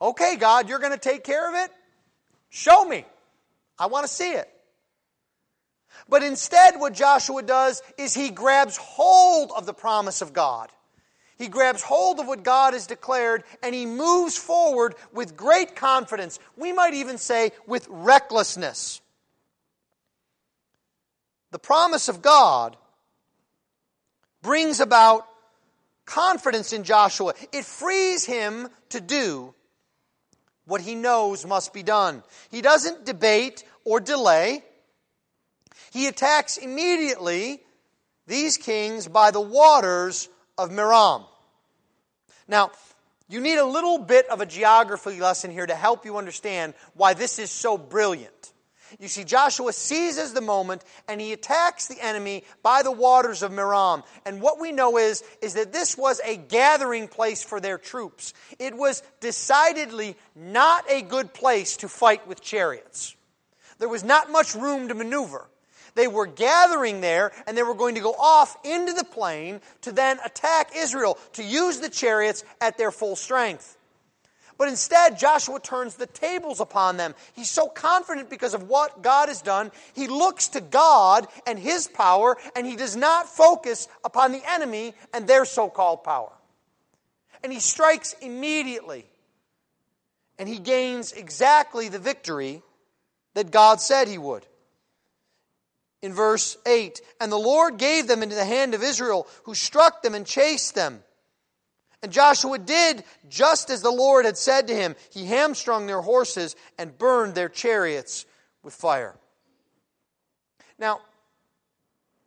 Okay, 0.00 0.36
God, 0.36 0.68
you're 0.68 0.78
going 0.78 0.92
to 0.92 0.98
take 0.98 1.24
care 1.24 1.48
of 1.48 1.64
it? 1.64 1.74
Show 2.50 2.84
me. 2.84 3.04
I 3.76 3.86
want 3.86 4.06
to 4.06 4.12
see 4.12 4.30
it. 4.30 4.48
But 6.08 6.22
instead, 6.22 6.78
what 6.78 6.94
Joshua 6.94 7.42
does 7.42 7.82
is 7.98 8.14
he 8.14 8.30
grabs 8.30 8.76
hold 8.76 9.50
of 9.56 9.66
the 9.66 9.74
promise 9.74 10.22
of 10.22 10.32
God. 10.32 10.70
He 11.38 11.48
grabs 11.48 11.82
hold 11.82 12.18
of 12.18 12.26
what 12.26 12.42
God 12.42 12.74
has 12.74 12.88
declared 12.88 13.44
and 13.62 13.74
he 13.74 13.86
moves 13.86 14.36
forward 14.36 14.96
with 15.12 15.36
great 15.36 15.76
confidence. 15.76 16.40
We 16.56 16.72
might 16.72 16.94
even 16.94 17.16
say 17.16 17.52
with 17.66 17.86
recklessness. 17.88 19.00
The 21.52 21.60
promise 21.60 22.08
of 22.08 22.22
God 22.22 22.76
brings 24.42 24.80
about 24.80 25.26
confidence 26.04 26.72
in 26.72 26.82
Joshua. 26.82 27.34
It 27.52 27.64
frees 27.64 28.24
him 28.24 28.68
to 28.90 29.00
do 29.00 29.54
what 30.66 30.80
he 30.80 30.94
knows 30.94 31.46
must 31.46 31.72
be 31.72 31.82
done. 31.82 32.22
He 32.50 32.62
doesn't 32.62 33.06
debate 33.06 33.64
or 33.84 34.00
delay. 34.00 34.64
He 35.92 36.06
attacks 36.06 36.56
immediately 36.56 37.62
these 38.26 38.58
kings 38.58 39.06
by 39.08 39.30
the 39.30 39.40
waters 39.40 40.28
of 40.58 40.70
Merom. 40.70 41.24
Now, 42.46 42.72
you 43.28 43.40
need 43.40 43.58
a 43.58 43.64
little 43.64 43.98
bit 43.98 44.28
of 44.28 44.40
a 44.40 44.46
geography 44.46 45.20
lesson 45.20 45.50
here 45.50 45.66
to 45.66 45.74
help 45.74 46.04
you 46.04 46.16
understand 46.16 46.74
why 46.94 47.14
this 47.14 47.38
is 47.38 47.50
so 47.50 47.78
brilliant. 47.78 48.52
You 48.98 49.08
see, 49.08 49.24
Joshua 49.24 49.72
seizes 49.74 50.32
the 50.32 50.40
moment 50.40 50.82
and 51.08 51.20
he 51.20 51.34
attacks 51.34 51.88
the 51.88 52.00
enemy 52.00 52.44
by 52.62 52.82
the 52.82 52.90
waters 52.90 53.42
of 53.42 53.52
Merom. 53.52 54.02
And 54.24 54.40
what 54.40 54.58
we 54.58 54.72
know 54.72 54.96
is, 54.96 55.22
is 55.42 55.54
that 55.54 55.74
this 55.74 55.98
was 55.98 56.22
a 56.24 56.36
gathering 56.36 57.06
place 57.06 57.42
for 57.42 57.60
their 57.60 57.76
troops. 57.76 58.32
It 58.58 58.74
was 58.74 59.02
decidedly 59.20 60.16
not 60.34 60.90
a 60.90 61.02
good 61.02 61.34
place 61.34 61.76
to 61.78 61.88
fight 61.88 62.26
with 62.26 62.40
chariots. 62.40 63.14
There 63.78 63.90
was 63.90 64.04
not 64.04 64.32
much 64.32 64.54
room 64.54 64.88
to 64.88 64.94
maneuver. 64.94 65.46
They 65.94 66.08
were 66.08 66.26
gathering 66.26 67.00
there 67.00 67.32
and 67.46 67.56
they 67.56 67.62
were 67.62 67.74
going 67.74 67.94
to 67.96 68.00
go 68.00 68.12
off 68.12 68.56
into 68.64 68.92
the 68.92 69.04
plain 69.04 69.60
to 69.82 69.92
then 69.92 70.18
attack 70.24 70.72
Israel, 70.76 71.18
to 71.34 71.42
use 71.42 71.80
the 71.80 71.88
chariots 71.88 72.44
at 72.60 72.78
their 72.78 72.90
full 72.90 73.16
strength. 73.16 73.76
But 74.58 74.68
instead, 74.68 75.20
Joshua 75.20 75.60
turns 75.60 75.94
the 75.94 76.06
tables 76.06 76.58
upon 76.58 76.96
them. 76.96 77.14
He's 77.34 77.50
so 77.50 77.68
confident 77.68 78.28
because 78.28 78.54
of 78.54 78.68
what 78.68 79.02
God 79.02 79.28
has 79.28 79.40
done. 79.40 79.70
He 79.94 80.08
looks 80.08 80.48
to 80.48 80.60
God 80.60 81.28
and 81.46 81.60
his 81.60 81.86
power, 81.86 82.36
and 82.56 82.66
he 82.66 82.74
does 82.74 82.96
not 82.96 83.28
focus 83.28 83.86
upon 84.04 84.32
the 84.32 84.42
enemy 84.50 84.94
and 85.14 85.28
their 85.28 85.44
so 85.44 85.70
called 85.70 86.02
power. 86.02 86.32
And 87.44 87.52
he 87.52 87.60
strikes 87.60 88.14
immediately. 88.14 89.06
And 90.40 90.48
he 90.48 90.58
gains 90.58 91.12
exactly 91.12 91.88
the 91.88 92.00
victory 92.00 92.62
that 93.34 93.52
God 93.52 93.80
said 93.80 94.08
he 94.08 94.18
would 94.18 94.44
in 96.02 96.12
verse 96.12 96.56
8 96.66 97.00
And 97.20 97.30
the 97.30 97.36
Lord 97.36 97.78
gave 97.78 98.06
them 98.06 98.22
into 98.22 98.34
the 98.34 98.44
hand 98.44 98.74
of 98.74 98.82
Israel, 98.82 99.26
who 99.44 99.54
struck 99.54 100.02
them 100.02 100.14
and 100.14 100.26
chased 100.26 100.74
them. 100.74 101.02
And 102.02 102.12
Joshua 102.12 102.58
did 102.58 103.02
just 103.28 103.70
as 103.70 103.82
the 103.82 103.90
Lord 103.90 104.24
had 104.24 104.38
said 104.38 104.68
to 104.68 104.74
him. 104.74 104.94
He 105.10 105.26
hamstrung 105.26 105.86
their 105.86 106.00
horses 106.00 106.54
and 106.78 106.96
burned 106.96 107.34
their 107.34 107.48
chariots 107.48 108.24
with 108.62 108.74
fire. 108.74 109.16
Now, 110.78 111.00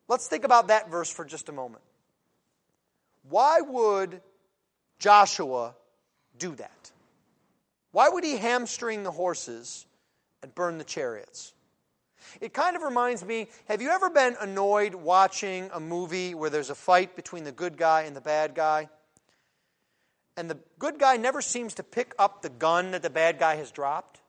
let's 0.10 0.28
think 0.28 0.44
about 0.44 0.68
that 0.68 0.90
verse 0.92 1.10
for 1.10 1.24
just 1.24 1.48
a 1.48 1.54
moment. 1.54 1.84
Why 3.30 3.62
would 3.62 4.22
Joshua 5.00 5.76
do 6.38 6.54
that? 6.56 6.92
Why 7.92 8.10
would 8.10 8.24
he 8.24 8.36
hamstring 8.38 9.04
the 9.04 9.12
horses 9.12 9.86
and 10.44 10.54
burn 10.54 10.78
the 10.78 10.84
chariots? 10.84 11.54
It 12.40 12.54
kind 12.54 12.76
of 12.76 12.82
reminds 12.82 13.24
me 13.24 13.48
have 13.68 13.82
you 13.82 13.90
ever 13.90 14.10
been 14.10 14.36
annoyed 14.40 14.96
watching 14.96 15.70
a 15.74 15.80
movie 15.80 16.34
where 16.34 16.50
there's 16.50 16.70
a 16.70 16.76
fight 16.76 17.16
between 17.16 17.44
the 17.44 17.52
good 17.52 17.78
guy 17.78 18.04
and 18.04 18.16
the 18.16 18.22
bad 18.22 18.56
guy? 18.56 18.90
And 20.38 20.50
the 20.50 20.58
good 20.80 20.98
guy 20.98 21.18
never 21.18 21.42
seems 21.42 21.76
to 21.76 21.84
pick 21.84 22.14
up 22.18 22.42
the 22.42 22.50
gun 22.50 22.92
that 22.92 23.04
the 23.04 23.10
bad 23.10 23.40
guy 23.40 23.56
has 23.56 23.72
dropped? 23.72 24.22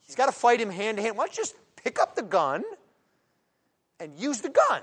He's 0.00 0.16
got 0.16 0.26
to 0.26 0.32
fight 0.32 0.60
him 0.60 0.70
hand 0.70 0.98
to 0.98 1.02
hand. 1.02 1.16
Why 1.16 1.26
don't 1.26 1.36
you 1.36 1.42
just 1.42 1.54
pick 1.76 1.98
up 1.98 2.14
the 2.14 2.22
gun 2.22 2.64
and 3.98 4.18
use 4.18 4.40
the 4.40 4.48
gun? 4.48 4.82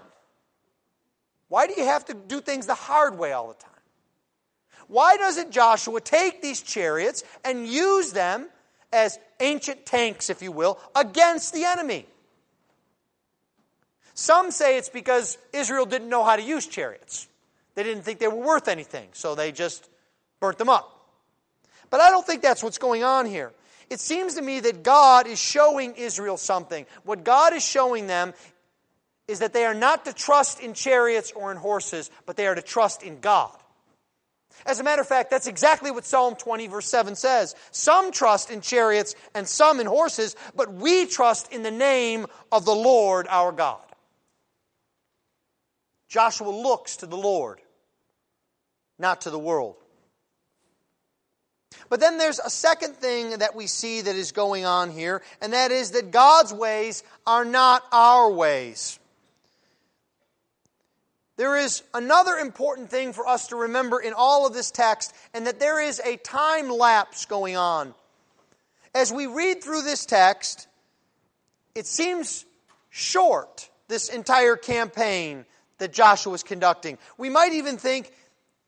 Why 1.50 1.68
do 1.68 1.74
you 1.78 1.86
have 1.86 2.06
to 2.06 2.14
do 2.14 2.42
things 2.42 2.66
the 2.66 2.76
hard 2.76 3.18
way 3.18 3.32
all 3.32 3.48
the 3.48 3.54
time? 3.54 3.72
Why 4.88 5.18
doesn't 5.18 5.52
Joshua 5.52 6.00
take 6.02 6.42
these 6.42 6.62
chariots 6.62 7.24
and 7.44 7.68
use 7.68 8.12
them 8.12 8.48
as 8.92 9.20
ancient 9.40 9.86
tanks, 9.86 10.30
if 10.30 10.42
you 10.42 10.52
will, 10.52 10.80
against 10.96 11.54
the 11.54 11.66
enemy. 11.66 12.06
Some 14.14 14.52
say 14.52 14.78
it's 14.78 14.90
because 14.90 15.38
Israel 15.54 15.86
didn't 15.86 16.10
know 16.10 16.24
how 16.24 16.36
to 16.36 16.42
use 16.42 16.66
chariots. 16.66 17.28
They 17.76 17.84
didn't 17.84 18.04
think 18.04 18.20
they 18.20 18.28
were 18.28 18.44
worth 18.44 18.68
anything, 18.68 19.10
so 19.14 19.36
they 19.36 19.52
just 19.52 19.88
burnt 20.40 20.58
them 20.58 20.70
up. 20.70 20.92
But 21.90 22.02
I 22.02 22.10
don't 22.10 22.26
think 22.26 22.42
that's 22.42 22.64
what's 22.64 22.80
going 22.80 23.04
on 23.04 23.26
here. 23.26 23.52
It 23.90 24.00
seems 24.00 24.36
to 24.36 24.42
me 24.42 24.60
that 24.62 24.84
God 24.84 25.28
is 25.28 25.40
showing 25.40 25.94
Israel 25.96 26.38
something. 26.38 26.86
What 27.04 27.24
God 27.24 27.54
is 27.54 27.64
showing 27.64 28.08
them 28.08 28.34
is 29.28 29.40
that 29.40 29.54
they 29.54 29.66
are 29.66 29.74
not 29.74 30.06
to 30.06 30.14
trust 30.14 30.60
in 30.60 30.74
chariots 30.74 31.32
or 31.32 31.52
in 31.52 31.58
horses, 31.58 32.10
but 32.26 32.36
they 32.36 32.48
are 32.48 32.56
to 32.56 32.62
trust 32.62 33.04
in 33.04 33.20
God. 33.20 33.56
As 34.66 34.80
a 34.80 34.84
matter 34.84 35.02
of 35.02 35.08
fact, 35.08 35.30
that's 35.30 35.48
exactly 35.48 35.92
what 35.92 36.06
Psalm 36.06 36.36
20, 36.36 36.68
verse 36.68 36.88
7 36.88 37.16
says. 37.16 37.56
Some 37.72 38.12
trust 38.12 38.50
in 38.50 38.62
chariots 38.62 39.16
and 39.34 39.48
some 39.48 39.80
in 39.80 39.88
horses, 39.88 40.36
but 40.56 40.74
we 40.74 41.06
trust 41.06 41.52
in 41.54 41.64
the 41.64 41.72
name 41.72 42.26
of 42.52 42.66
the 42.66 42.76
Lord 42.76 43.28
our 43.30 43.52
God. 43.52 43.80
Joshua 46.10 46.50
looks 46.50 46.98
to 46.98 47.06
the 47.06 47.18
Lord, 47.18 47.60
not 48.98 49.22
to 49.22 49.30
the 49.30 49.40
world. 49.40 49.76
But 51.90 52.00
then 52.00 52.18
there's 52.18 52.40
a 52.40 52.50
second 52.50 52.96
thing 52.96 53.38
that 53.40 53.56
we 53.56 53.68
see 53.68 54.02
that 54.02 54.16
is 54.16 54.32
going 54.32 54.66
on 54.66 54.90
here, 54.90 55.22
and 55.42 55.54
that 55.54 55.72
is 55.72 55.92
that 55.92 56.12
God's 56.12 56.54
ways 56.54 57.04
are 57.26 57.46
not 57.46 57.84
our 57.92 58.32
ways. 58.32 59.00
There 61.38 61.56
is 61.56 61.84
another 61.94 62.36
important 62.36 62.90
thing 62.90 63.14
for 63.14 63.28
us 63.28 63.48
to 63.48 63.56
remember 63.56 64.00
in 64.00 64.14
all 64.14 64.48
of 64.48 64.54
this 64.54 64.72
text, 64.72 65.14
and 65.34 65.48
that 65.48 65.60
there 65.60 65.80
is 65.80 66.02
a 66.04 66.18
time 66.18 66.70
lapse 66.70 67.26
going 67.26 67.56
on. 67.56 67.94
As 68.94 69.12
we 69.14 69.28
read 69.28 69.64
through 69.64 69.84
this 69.84 70.06
text, 70.06 70.68
it 71.76 71.86
seems 71.86 72.44
short, 72.90 73.70
this 73.88 74.10
entire 74.10 74.56
campaign 74.56 75.46
that 75.78 75.94
Joshua 75.94 76.34
is 76.34 76.42
conducting. 76.42 76.98
We 77.18 77.30
might 77.30 77.54
even 77.54 77.78
think 77.78 78.12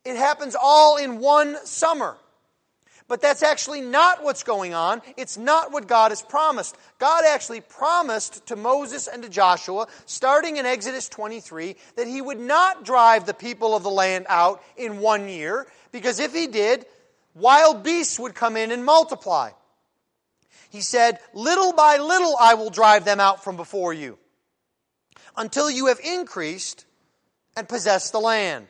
it 0.05 0.15
happens 0.15 0.55
all 0.59 0.97
in 0.97 1.19
one 1.19 1.57
summer. 1.65 2.15
But 3.09 3.21
that's 3.21 3.41
actually 3.41 3.81
not 3.81 4.23
what's 4.23 4.43
going 4.43 4.75
on. 4.75 5.01
It's 5.17 5.35
not 5.35 5.71
what 5.71 5.87
God 5.87 6.11
has 6.11 6.21
promised. 6.21 6.77
God 6.99 7.25
actually 7.25 7.59
promised 7.59 8.45
to 8.45 8.55
Moses 8.55 9.07
and 9.07 9.23
to 9.23 9.29
Joshua, 9.29 9.87
starting 10.05 10.57
in 10.57 10.67
Exodus 10.67 11.09
23, 11.09 11.75
that 11.95 12.07
he 12.07 12.21
would 12.21 12.39
not 12.39 12.85
drive 12.85 13.25
the 13.25 13.33
people 13.33 13.75
of 13.75 13.81
the 13.81 13.89
land 13.89 14.27
out 14.29 14.63
in 14.77 14.99
one 14.99 15.27
year, 15.27 15.65
because 15.91 16.19
if 16.19 16.35
he 16.35 16.45
did, 16.45 16.85
wild 17.33 17.83
beasts 17.83 18.19
would 18.19 18.35
come 18.35 18.55
in 18.55 18.71
and 18.71 18.85
multiply. 18.85 19.49
He 20.69 20.81
said, 20.81 21.17
Little 21.33 21.73
by 21.73 21.97
little 21.97 22.35
I 22.39 22.53
will 22.53 22.69
drive 22.69 23.05
them 23.05 23.19
out 23.19 23.43
from 23.43 23.57
before 23.57 23.91
you, 23.91 24.19
until 25.35 25.67
you 25.67 25.87
have 25.87 25.99
increased 25.99 26.85
and 27.57 27.67
possessed 27.67 28.11
the 28.11 28.19
land. 28.19 28.67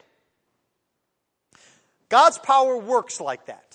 God's 2.07 2.37
power 2.37 2.77
works 2.77 3.19
like 3.19 3.47
that. 3.47 3.68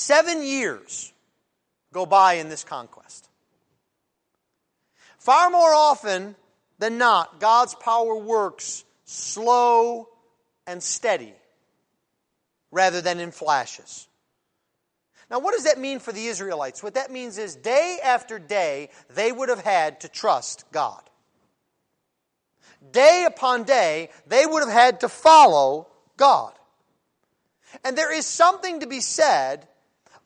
Seven 0.00 0.42
years 0.42 1.12
go 1.92 2.06
by 2.06 2.34
in 2.34 2.48
this 2.48 2.64
conquest. 2.64 3.28
Far 5.18 5.50
more 5.50 5.74
often 5.74 6.36
than 6.78 6.96
not, 6.96 7.38
God's 7.38 7.74
power 7.74 8.16
works 8.16 8.82
slow 9.04 10.08
and 10.66 10.82
steady 10.82 11.34
rather 12.70 13.02
than 13.02 13.20
in 13.20 13.30
flashes. 13.30 14.08
Now, 15.30 15.38
what 15.40 15.52
does 15.52 15.64
that 15.64 15.78
mean 15.78 15.98
for 15.98 16.12
the 16.12 16.28
Israelites? 16.28 16.82
What 16.82 16.94
that 16.94 17.10
means 17.10 17.36
is 17.36 17.54
day 17.54 17.98
after 18.02 18.38
day, 18.38 18.88
they 19.10 19.30
would 19.30 19.50
have 19.50 19.62
had 19.62 20.00
to 20.00 20.08
trust 20.08 20.64
God. 20.72 21.02
Day 22.90 23.26
upon 23.28 23.64
day, 23.64 24.08
they 24.26 24.46
would 24.46 24.60
have 24.60 24.72
had 24.72 25.00
to 25.00 25.10
follow 25.10 25.88
God. 26.16 26.54
And 27.84 27.98
there 27.98 28.12
is 28.12 28.24
something 28.24 28.80
to 28.80 28.86
be 28.86 29.00
said 29.00 29.66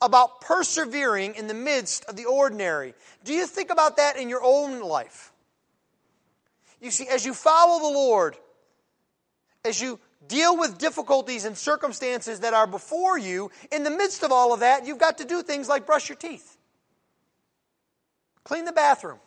about 0.04 0.40
persevering 0.40 1.34
in 1.34 1.46
the 1.46 1.54
midst 1.54 2.04
of 2.04 2.16
the 2.16 2.26
ordinary. 2.26 2.94
Do 3.25 3.32
you 3.32 3.46
think 3.46 3.70
about 3.70 3.96
that 3.96 4.16
in 4.16 4.28
your 4.28 4.42
own 4.42 4.80
life? 4.80 5.32
You 6.80 6.90
see, 6.90 7.08
as 7.08 7.25
you 7.25 7.32
follow 7.32 7.80
the 7.80 7.94
Lord, 7.94 8.37
as 9.64 9.80
you 9.80 9.99
deal 10.28 10.56
with 10.58 10.78
difficulties 10.78 11.44
and 11.44 11.56
circumstances 11.56 12.40
that 12.40 12.54
are 12.54 12.66
before 12.66 13.18
you, 13.18 13.50
in 13.73 13.84
the 13.84 13.90
midst 13.90 14.23
of 14.23 14.32
all 14.32 14.52
of 14.52 14.61
that, 14.61 14.87
you've 14.87 14.99
got 14.99 15.18
to 15.18 15.25
do 15.25 15.42
things 15.42 15.68
like 15.68 15.87
brush 15.87 16.08
your 16.08 16.16
teeth, 16.16 16.58
clean 18.44 18.66
the 18.66 18.73
bathroom, 18.73 19.18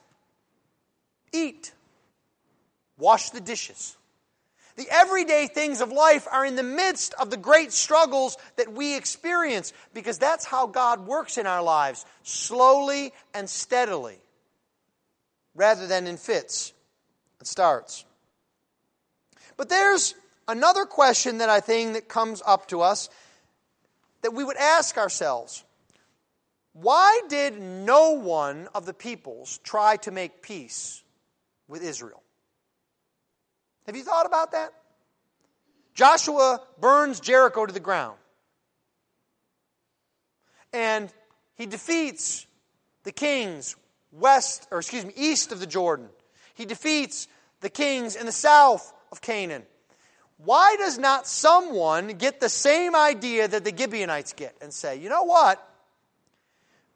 eat, 1.33 1.73
wash 2.97 3.31
the 3.31 3.41
dishes. 3.41 3.97
The 4.77 4.87
everyday 4.91 5.47
things 5.47 5.81
of 5.81 5.91
life 5.91 6.27
are 6.31 6.45
in 6.45 6.55
the 6.55 6.61
midst 6.61 7.15
of 7.15 7.31
the 7.31 7.37
great 7.37 7.73
struggles 7.73 8.37
that 8.57 8.71
we 8.71 8.95
experience 8.95 9.73
because 9.93 10.19
that's 10.19 10.45
how 10.45 10.67
God 10.67 11.07
works 11.07 11.39
in 11.39 11.47
our 11.47 11.63
lives, 11.63 12.05
slowly 12.21 13.11
and 13.33 13.49
steadily, 13.49 14.19
rather 15.55 15.87
than 15.87 16.05
in 16.05 16.17
fits 16.17 16.73
and 17.39 17.47
starts. 17.47 18.05
But 19.57 19.67
there's 19.67 20.13
another 20.47 20.85
question 20.85 21.39
that 21.39 21.49
I 21.49 21.59
think 21.59 21.93
that 21.93 22.07
comes 22.07 22.43
up 22.45 22.67
to 22.67 22.81
us 22.81 23.09
that 24.21 24.35
we 24.35 24.43
would 24.43 24.57
ask 24.57 24.95
ourselves. 24.99 25.63
Why 26.73 27.21
did 27.29 27.59
no 27.59 28.11
one 28.11 28.67
of 28.75 28.85
the 28.85 28.93
peoples 28.93 29.59
try 29.63 29.97
to 29.97 30.11
make 30.11 30.43
peace 30.43 31.01
with 31.67 31.81
Israel? 31.81 32.21
Have 33.87 33.95
you 33.95 34.03
thought 34.03 34.25
about 34.25 34.51
that? 34.51 34.73
Joshua 35.95 36.61
burns 36.79 37.19
Jericho 37.19 37.65
to 37.65 37.73
the 37.73 37.79
ground. 37.79 38.17
And 40.71 41.11
he 41.55 41.65
defeats 41.65 42.45
the 43.03 43.11
kings 43.11 43.75
west, 44.11 44.67
or 44.69 44.79
excuse 44.79 45.05
me, 45.05 45.13
east 45.15 45.51
of 45.51 45.59
the 45.59 45.65
Jordan. 45.65 46.09
He 46.53 46.65
defeats 46.65 47.27
the 47.61 47.69
kings 47.69 48.15
in 48.15 48.25
the 48.25 48.31
south 48.31 48.93
of 49.11 49.21
Canaan. 49.21 49.63
Why 50.37 50.75
does 50.77 50.99
not 50.99 51.25
someone 51.25 52.09
get 52.09 52.39
the 52.39 52.49
same 52.49 52.95
idea 52.95 53.47
that 53.47 53.63
the 53.63 53.75
Gibeonites 53.75 54.33
get 54.33 54.55
and 54.61 54.71
say, 54.71 54.97
you 54.97 55.09
know 55.09 55.23
what? 55.23 55.63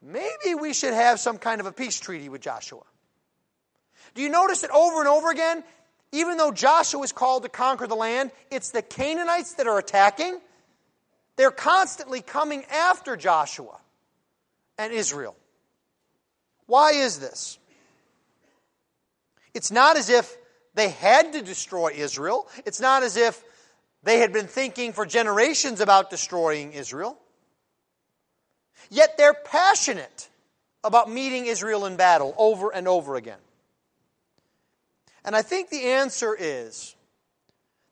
Maybe 0.02 0.56
we 0.60 0.74
should 0.74 0.94
have 0.94 1.20
some 1.20 1.38
kind 1.38 1.60
of 1.60 1.66
a 1.66 1.72
peace 1.72 2.00
treaty 2.00 2.30
with 2.30 2.42
Joshua. 2.42 2.84
Do 4.14 4.22
you 4.22 4.30
notice 4.30 4.62
that 4.62 4.72
over 4.72 5.00
and 5.00 5.08
over 5.08 5.32
again, 5.32 5.64
even 6.12 6.38
though 6.38 6.52
Joshua 6.52 7.02
is 7.04 7.12
called 7.12 7.44
to 7.44 7.50
conquer 7.50 7.88
the 7.88 7.96
land, 7.96 8.32
it's 8.50 8.72
the 8.72 8.82
Canaanites 8.82 9.54
that 9.56 9.68
are 9.68 9.80
attacking. 9.80 10.40
They're 11.38 11.52
constantly 11.52 12.22
coming 12.22 12.66
after 12.66 13.16
Joshua 13.16 13.78
and 14.78 14.92
Israel. 14.92 15.36
Why 16.66 16.92
is 16.92 17.20
this? 17.20 17.58
It's 19.54 19.72
not 19.72 19.98
as 19.98 20.10
if 20.10 20.38
they 20.74 20.90
had 20.90 21.34
to 21.34 21.42
destroy 21.42 21.92
Israel. 21.96 22.48
It's 22.66 22.80
not 22.80 23.04
as 23.04 23.18
if 23.18 23.44
they 24.04 24.20
had 24.20 24.34
been 24.34 24.48
thinking 24.48 24.94
for 24.94 25.06
generations 25.06 25.82
about 25.82 26.10
destroying 26.10 26.74
Israel. 26.74 27.18
Yet 28.90 29.18
they're 29.18 29.34
passionate 29.34 30.30
about 30.84 31.10
meeting 31.10 31.46
Israel 31.46 31.86
in 31.86 31.96
battle 31.96 32.34
over 32.38 32.74
and 32.74 32.88
over 32.88 33.16
again. 33.16 33.38
And 35.24 35.36
I 35.36 35.42
think 35.42 35.70
the 35.70 35.84
answer 35.84 36.36
is 36.38 36.96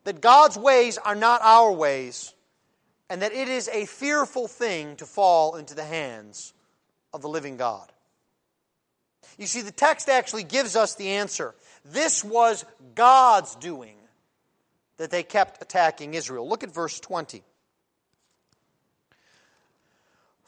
that 0.04 0.20
God's 0.20 0.56
ways 0.56 0.98
are 0.98 1.14
not 1.14 1.40
our 1.42 1.72
ways, 1.72 2.34
and 3.08 3.22
that 3.22 3.32
it 3.32 3.48
is 3.48 3.68
a 3.68 3.86
fearful 3.86 4.48
thing 4.48 4.96
to 4.96 5.06
fall 5.06 5.56
into 5.56 5.74
the 5.74 5.84
hands 5.84 6.52
of 7.12 7.22
the 7.22 7.28
living 7.28 7.56
God. 7.56 7.90
You 9.38 9.46
see, 9.46 9.62
the 9.62 9.70
text 9.70 10.08
actually 10.08 10.44
gives 10.44 10.76
us 10.76 10.94
the 10.94 11.10
answer. 11.10 11.54
This 11.84 12.22
was 12.22 12.64
God's 12.94 13.54
doing 13.56 13.96
that 14.98 15.10
they 15.10 15.22
kept 15.22 15.62
attacking 15.62 16.14
Israel. 16.14 16.48
Look 16.48 16.62
at 16.62 16.74
verse 16.74 17.00
20. 17.00 17.42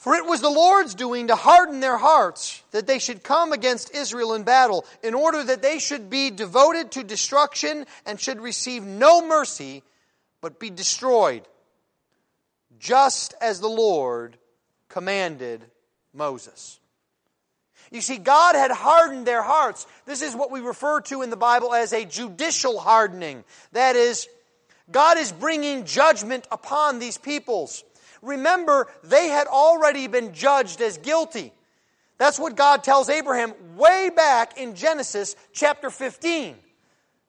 For 0.03 0.17
it 0.17 0.27
was 0.27 0.41
the 0.41 0.51
Lord's 0.51 0.97
doing 0.97 1.29
to 1.29 1.37
harden 1.37 1.79
their 1.79 1.97
hearts, 1.97 2.61
that 2.73 2.89
they 2.89 2.99
should 2.99 3.23
come 3.23 3.53
against 3.53 3.95
Israel 3.95 4.35
in 4.35 4.43
battle, 4.43 4.85
in 5.01 5.15
order 5.15 5.45
that 5.45 5.63
they 5.63 5.79
should 5.79 6.11
be 6.11 6.29
devoted 6.29 6.91
to 6.91 7.05
destruction 7.05 7.87
and 8.05 8.19
should 8.19 8.41
receive 8.41 8.83
no 8.83 9.25
mercy, 9.25 9.85
but 10.41 10.59
be 10.59 10.71
destroyed, 10.71 11.47
just 12.81 13.35
as 13.41 13.61
the 13.61 13.69
Lord 13.69 14.37
commanded 14.89 15.63
Moses. 16.13 16.81
You 17.93 18.01
see, 18.01 18.19
God 18.19 18.57
had 18.57 18.73
hardened 18.73 19.25
their 19.25 19.43
hearts. 19.43 19.87
This 20.05 20.21
is 20.21 20.35
what 20.35 20.51
we 20.51 20.59
refer 20.59 21.01
to 21.03 21.23
in 21.23 21.31
the 21.31 21.37
Bible 21.37 21.73
as 21.73 21.93
a 21.93 22.05
judicial 22.05 22.81
hardening. 22.81 23.45
That 23.71 23.95
is, 23.95 24.27
God 24.91 25.17
is 25.17 25.31
bringing 25.31 25.85
judgment 25.85 26.49
upon 26.51 26.99
these 26.99 27.19
peoples. 27.19 27.85
Remember, 28.23 28.89
they 29.03 29.29
had 29.29 29.49
already 29.49 30.07
been 30.07 30.33
judged 30.33 30.81
as 30.81 30.97
guilty. 30.99 31.53
That's 32.19 32.39
what 32.39 32.57
God 32.57 32.85
tells 32.85 33.09
Abraham 33.09 33.53
way 33.77 34.11
back 34.15 34.57
in 34.57 34.77
Genesis 34.77 35.35
chapter 35.53 35.91
15. 35.91 36.55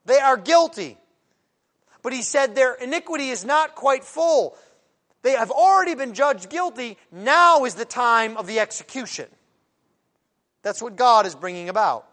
They 0.06 0.20
are 0.20 0.38
guilty. 0.38 0.98
But 2.04 2.14
he 2.14 2.22
said 2.22 2.54
their 2.54 2.76
iniquity 2.76 3.30
is 3.30 3.44
not 3.44 3.76
quite 3.76 4.04
full. 4.04 4.56
They 5.24 5.32
have 5.32 5.52
already 5.52 5.96
been 5.96 6.14
judged 6.14 6.50
guilty. 6.50 6.98
Now 7.12 7.66
is 7.66 7.76
the 7.76 7.86
time 7.86 8.38
of 8.38 8.46
the 8.46 8.60
execution. 8.60 9.28
That's 10.62 10.82
what 10.82 10.96
God 10.96 11.26
is 11.26 11.34
bringing 11.34 11.70
about. 11.70 12.08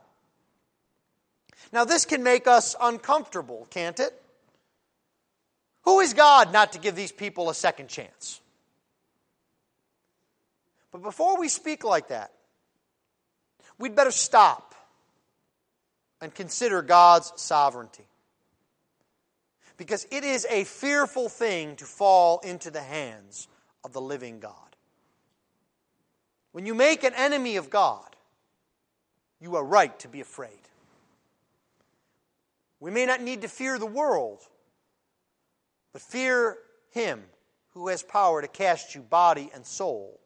Now, 1.72 1.84
this 1.84 2.04
can 2.04 2.22
make 2.22 2.46
us 2.46 2.74
uncomfortable, 2.80 3.66
can't 3.70 3.98
it? 4.00 4.20
Who 5.82 6.00
is 6.00 6.14
God 6.14 6.52
not 6.52 6.72
to 6.72 6.78
give 6.78 6.96
these 6.96 7.12
people 7.12 7.48
a 7.48 7.54
second 7.54 7.88
chance? 7.88 8.40
But 10.92 11.02
before 11.02 11.38
we 11.38 11.48
speak 11.48 11.84
like 11.84 12.08
that, 12.08 12.32
we'd 13.78 13.94
better 13.94 14.10
stop 14.10 14.74
and 16.20 16.34
consider 16.34 16.82
God's 16.82 17.32
sovereignty. 17.36 18.06
Because 19.76 20.06
it 20.10 20.24
is 20.24 20.46
a 20.50 20.64
fearful 20.64 21.28
thing 21.28 21.76
to 21.76 21.84
fall 21.86 22.40
into 22.40 22.70
the 22.70 22.82
hands 22.82 23.48
of 23.82 23.92
the 23.92 24.00
living 24.00 24.40
God. 24.40 24.54
When 26.52 26.66
you 26.66 26.74
make 26.74 27.04
an 27.04 27.14
enemy 27.14 27.56
of 27.56 27.70
God, 27.70 28.04
you 29.40 29.56
are 29.56 29.64
right 29.64 29.96
to 30.00 30.08
be 30.08 30.20
afraid. 30.20 30.50
We 32.78 32.90
may 32.90 33.06
not 33.06 33.22
need 33.22 33.42
to 33.42 33.48
fear 33.48 33.78
the 33.78 33.86
world, 33.86 34.40
but 35.92 36.02
fear 36.02 36.58
Him 36.90 37.22
who 37.70 37.88
has 37.88 38.02
power 38.02 38.42
to 38.42 38.48
cast 38.48 38.94
you 38.94 39.00
body 39.00 39.50
and 39.54 39.64
soul 39.64 40.19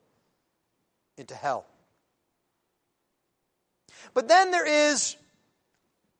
into 1.16 1.34
hell. 1.34 1.66
But 4.12 4.28
then 4.28 4.50
there 4.50 4.66
is 4.66 5.16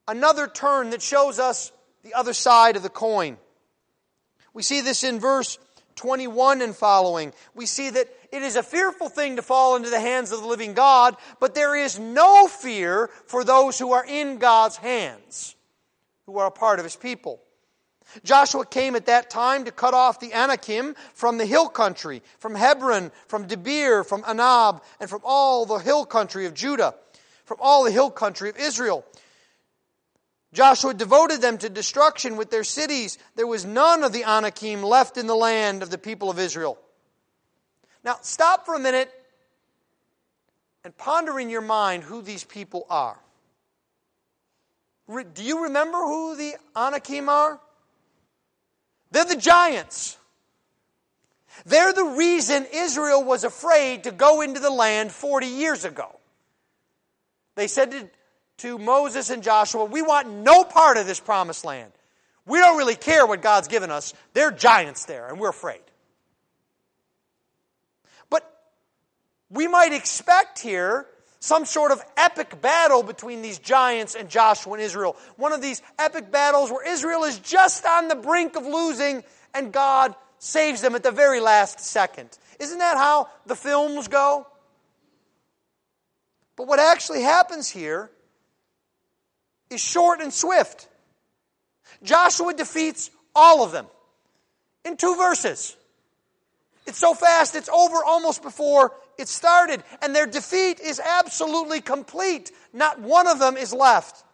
another 0.09 0.47
turn 0.47 0.91
that 0.91 1.03
shows 1.03 1.39
us 1.39 1.73
the 2.03 2.15
other 2.15 2.33
side 2.33 2.77
of 2.77 2.83
the 2.83 2.89
coin. 2.89 3.39
We 4.53 4.63
see 4.63 4.81
this 4.81 5.05
in 5.05 5.21
verse 5.21 5.59
21 5.97 6.61
and 6.61 6.75
following, 6.75 7.33
we 7.55 7.67
see 7.67 7.91
that 7.91 8.09
it 8.33 8.43
is 8.43 8.57
a 8.57 8.63
fearful 8.63 9.09
thing 9.09 9.37
to 9.37 9.43
fall 9.43 9.77
into 9.77 9.91
the 9.91 10.01
hands 10.01 10.33
of 10.33 10.41
the 10.41 10.47
living 10.47 10.75
God, 10.75 11.17
but 11.39 11.55
there 11.55 11.77
is 11.77 11.99
no 11.99 12.49
fear 12.49 13.09
for 13.27 13.45
those 13.45 13.79
who 13.79 13.93
are 13.93 14.05
in 14.05 14.39
God's 14.39 14.77
hands, 14.77 15.55
who 16.27 16.39
are 16.39 16.47
a 16.47 16.53
part 16.53 16.79
of 16.79 16.85
his 16.85 16.97
people. 16.97 17.41
Joshua 18.23 18.65
came 18.65 18.95
at 18.95 19.07
that 19.07 19.31
time 19.31 19.65
to 19.65 19.73
cut 19.73 19.95
off 19.95 20.21
the 20.21 20.33
Anakim 20.33 20.95
from 21.15 21.39
the 21.39 21.47
hill 21.47 21.69
country, 21.69 22.23
from 22.39 22.55
Hebron, 22.55 23.11
from 23.27 23.49
Debir, 23.49 24.07
from 24.07 24.23
Anab, 24.23 24.83
and 25.01 25.11
from 25.11 25.21
all 25.25 25.67
the 25.67 25.79
hill 25.79 26.05
country 26.05 26.47
of 26.47 26.55
Judah, 26.55 26.95
from 27.45 27.59
all 27.61 27.85
the 27.85 27.91
hill 27.91 28.11
country 28.11 28.49
of 28.49 28.57
Israel. 28.57 29.05
Joshua 30.53 30.95
devoted 30.95 31.41
them 31.41 31.59
to 31.59 31.69
destruction 31.69 32.37
with 32.37 32.51
their 32.51 32.63
cities. 32.63 33.19
There 33.35 33.47
was 33.47 33.65
none 33.65 34.05
of 34.05 34.13
the 34.13 34.23
Anakim 34.23 34.83
left 34.83 35.17
in 35.17 35.27
the 35.27 35.35
land 35.35 35.83
of 35.83 35.91
the 35.91 35.99
people 35.99 36.31
of 36.31 36.39
Israel. 36.39 36.79
Now, 38.05 38.19
stop 38.23 38.65
for 38.65 38.75
a 38.75 38.79
minute 38.79 39.11
and 40.85 40.97
ponder 40.97 41.41
in 41.41 41.51
your 41.51 41.63
mind 41.63 42.05
who 42.05 42.23
these 42.23 42.45
people 42.45 42.87
are. 42.89 43.19
Do 45.09 45.43
you 45.43 45.65
remember 45.65 45.99
who 45.99 46.37
the 46.37 46.55
Anakim 46.77 47.29
are? 47.29 47.61
They're 49.15 49.25
the 49.25 49.37
giants. 49.37 50.19
They're 51.65 51.93
the 51.93 52.05
reason 52.05 52.67
Israel 52.75 53.23
was 53.23 53.45
afraid 53.45 54.05
to 54.05 54.11
go 54.11 54.41
into 54.41 54.59
the 54.59 54.71
land 54.71 55.13
40 55.13 55.47
years 55.47 55.85
ago. 55.85 56.19
They 57.55 57.69
said 57.69 57.93
to, 57.93 58.11
to 58.59 58.79
Moses 58.79 59.31
and 59.31 59.45
Joshua, 59.45 59.85
We 59.85 60.03
want 60.03 60.29
no 60.29 60.65
part 60.65 60.97
of 60.97 61.07
this 61.07 61.21
promised 61.21 61.65
land. 61.65 61.93
We 62.45 62.59
don't 62.59 62.77
really 62.77 62.97
care 62.97 63.25
what 63.25 63.41
God's 63.41 63.69
given 63.69 63.93
us. 63.93 64.15
They're 64.33 64.51
giants 64.51 65.05
there, 65.05 65.29
and 65.29 65.39
we're 65.39 65.51
afraid. 65.51 65.81
But 68.31 68.43
we 69.49 69.69
might 69.69 69.93
expect 69.93 70.59
here 70.59 71.07
some 71.45 71.67
sort 71.67 71.93
of 71.93 72.03
epic 72.17 72.63
battle 72.63 73.03
between 73.03 73.43
these 73.43 73.59
giants 73.59 74.15
and 74.15 74.31
Joshua 74.31 74.73
and 74.73 74.83
Israel. 74.83 75.15
One 75.37 75.53
of 75.53 75.61
these 75.61 75.83
epic 75.99 76.31
battles 76.33 76.71
where 76.71 76.91
Israel 76.91 77.25
is 77.25 77.39
just 77.39 77.85
on 77.85 78.09
the 78.09 78.15
brink 78.15 78.57
of 78.57 78.65
losing 78.65 79.23
and 79.53 79.71
God 79.71 80.15
saves 80.39 80.81
them 80.81 80.95
at 80.95 81.03
the 81.03 81.11
very 81.11 81.41
last 81.41 81.81
second. 81.81 82.31
Isn't 82.59 82.79
that 82.79 82.97
how 82.97 83.29
the 83.45 83.55
films 83.55 84.09
go? 84.09 84.47
But 86.57 86.67
what 86.67 86.79
actually 86.79 87.21
happens 87.21 87.69
here 87.69 88.11
is 89.69 89.83
short 89.83 90.23
and 90.23 90.33
swift. 90.33 90.89
Joshua 92.03 92.55
defeats 92.55 93.11
all 93.35 93.63
of 93.63 93.71
them 93.71 93.87
in 94.83 94.97
two 94.97 95.15
verses. 95.17 95.77
It's 96.87 96.99
so 96.99 97.13
fast, 97.13 97.55
it's 97.55 97.69
over 97.69 98.03
almost 98.03 98.43
before 98.43 98.95
it 99.19 99.29
started, 99.29 99.83
and 100.03 100.15
their 100.15 100.27
defeat 100.27 100.81
is 100.81 101.01
absolutely 101.01 101.81
complete. 101.81 102.53
Not 102.73 103.01
one 103.01 103.27
of 103.27 103.39
them 103.39 103.57
is 103.57 103.73
left. 103.73 104.25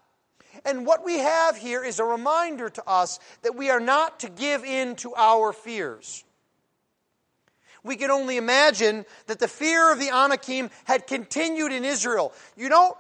And 0.64 0.86
what 0.86 1.04
we 1.04 1.18
have 1.18 1.56
here 1.56 1.82
is 1.84 1.98
a 1.98 2.04
reminder 2.04 2.68
to 2.68 2.88
us 2.88 3.18
that 3.42 3.56
we 3.56 3.70
are 3.70 3.80
not 3.80 4.20
to 4.20 4.28
give 4.28 4.64
in 4.64 4.96
to 4.96 5.14
our 5.14 5.52
fears. 5.52 6.24
We 7.82 7.96
can 7.96 8.10
only 8.10 8.36
imagine 8.36 9.06
that 9.26 9.38
the 9.38 9.48
fear 9.48 9.90
of 9.90 9.98
the 9.98 10.10
Anakim 10.10 10.70
had 10.84 11.06
continued 11.06 11.72
in 11.72 11.84
Israel. 11.84 12.32
You 12.56 12.68
don't 12.68 12.96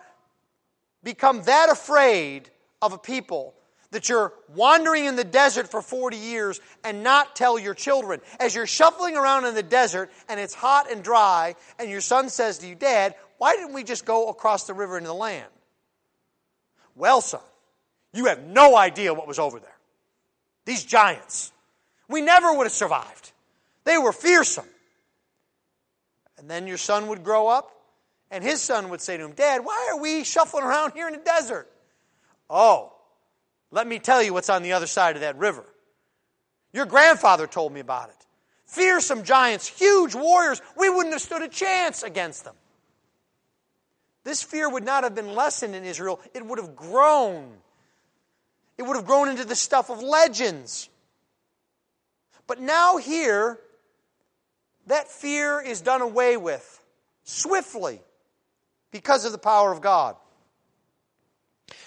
become 1.02 1.42
that 1.42 1.68
afraid 1.70 2.50
of 2.80 2.92
a 2.92 2.98
people 2.98 3.54
that 3.90 4.08
you're 4.08 4.32
wandering 4.54 5.04
in 5.06 5.16
the 5.16 5.24
desert 5.24 5.68
for 5.70 5.82
40 5.82 6.16
years 6.16 6.60
and 6.84 7.02
not 7.02 7.34
tell 7.34 7.58
your 7.58 7.74
children. 7.74 8.20
As 8.38 8.54
you're 8.54 8.66
shuffling 8.66 9.16
around 9.16 9.46
in 9.46 9.54
the 9.54 9.62
desert 9.62 10.10
and 10.28 10.38
it's 10.38 10.54
hot 10.54 10.90
and 10.90 11.02
dry, 11.02 11.56
and 11.78 11.90
your 11.90 12.00
son 12.00 12.28
says 12.28 12.58
to 12.58 12.68
you, 12.68 12.74
Dad, 12.74 13.14
why 13.38 13.56
didn't 13.56 13.74
we 13.74 13.84
just 13.84 14.04
go 14.04 14.28
across 14.28 14.64
the 14.64 14.74
river 14.74 14.96
into 14.96 15.08
the 15.08 15.14
land? 15.14 15.48
Well, 16.94 17.20
son, 17.20 17.40
you 18.12 18.26
have 18.26 18.44
no 18.44 18.76
idea 18.76 19.14
what 19.14 19.26
was 19.26 19.38
over 19.38 19.58
there. 19.58 19.76
These 20.66 20.84
giants. 20.84 21.52
We 22.08 22.20
never 22.20 22.52
would 22.52 22.64
have 22.64 22.72
survived. 22.72 23.32
They 23.84 23.98
were 23.98 24.12
fearsome. 24.12 24.66
And 26.38 26.50
then 26.50 26.66
your 26.66 26.76
son 26.76 27.08
would 27.08 27.24
grow 27.24 27.48
up, 27.48 27.70
and 28.30 28.42
his 28.42 28.62
son 28.62 28.90
would 28.90 29.00
say 29.00 29.16
to 29.16 29.24
him, 29.24 29.32
Dad, 29.32 29.64
why 29.64 29.90
are 29.92 30.00
we 30.00 30.24
shuffling 30.24 30.64
around 30.64 30.92
here 30.92 31.06
in 31.06 31.12
the 31.12 31.20
desert? 31.20 31.70
Oh, 32.48 32.92
let 33.70 33.86
me 33.86 33.98
tell 33.98 34.22
you 34.22 34.32
what's 34.32 34.50
on 34.50 34.62
the 34.62 34.72
other 34.72 34.86
side 34.86 35.16
of 35.16 35.22
that 35.22 35.36
river. 35.36 35.64
Your 36.72 36.86
grandfather 36.86 37.46
told 37.46 37.72
me 37.72 37.80
about 37.80 38.08
it. 38.08 38.26
Fearsome 38.66 39.24
giants, 39.24 39.66
huge 39.66 40.14
warriors. 40.14 40.62
We 40.76 40.88
wouldn't 40.88 41.12
have 41.12 41.22
stood 41.22 41.42
a 41.42 41.48
chance 41.48 42.02
against 42.02 42.44
them. 42.44 42.54
This 44.22 44.42
fear 44.42 44.68
would 44.68 44.84
not 44.84 45.04
have 45.04 45.14
been 45.14 45.34
lessened 45.34 45.74
in 45.74 45.84
Israel, 45.84 46.20
it 46.34 46.44
would 46.44 46.58
have 46.58 46.76
grown. 46.76 47.52
It 48.78 48.84
would 48.84 48.96
have 48.96 49.04
grown 49.04 49.28
into 49.28 49.44
the 49.44 49.56
stuff 49.56 49.90
of 49.90 50.02
legends. 50.02 50.88
But 52.46 52.60
now, 52.60 52.96
here, 52.96 53.58
that 54.86 55.08
fear 55.08 55.60
is 55.60 55.82
done 55.82 56.00
away 56.00 56.36
with 56.36 56.80
swiftly 57.24 58.00
because 58.90 59.24
of 59.24 59.32
the 59.32 59.38
power 59.38 59.70
of 59.70 59.80
God. 59.82 60.16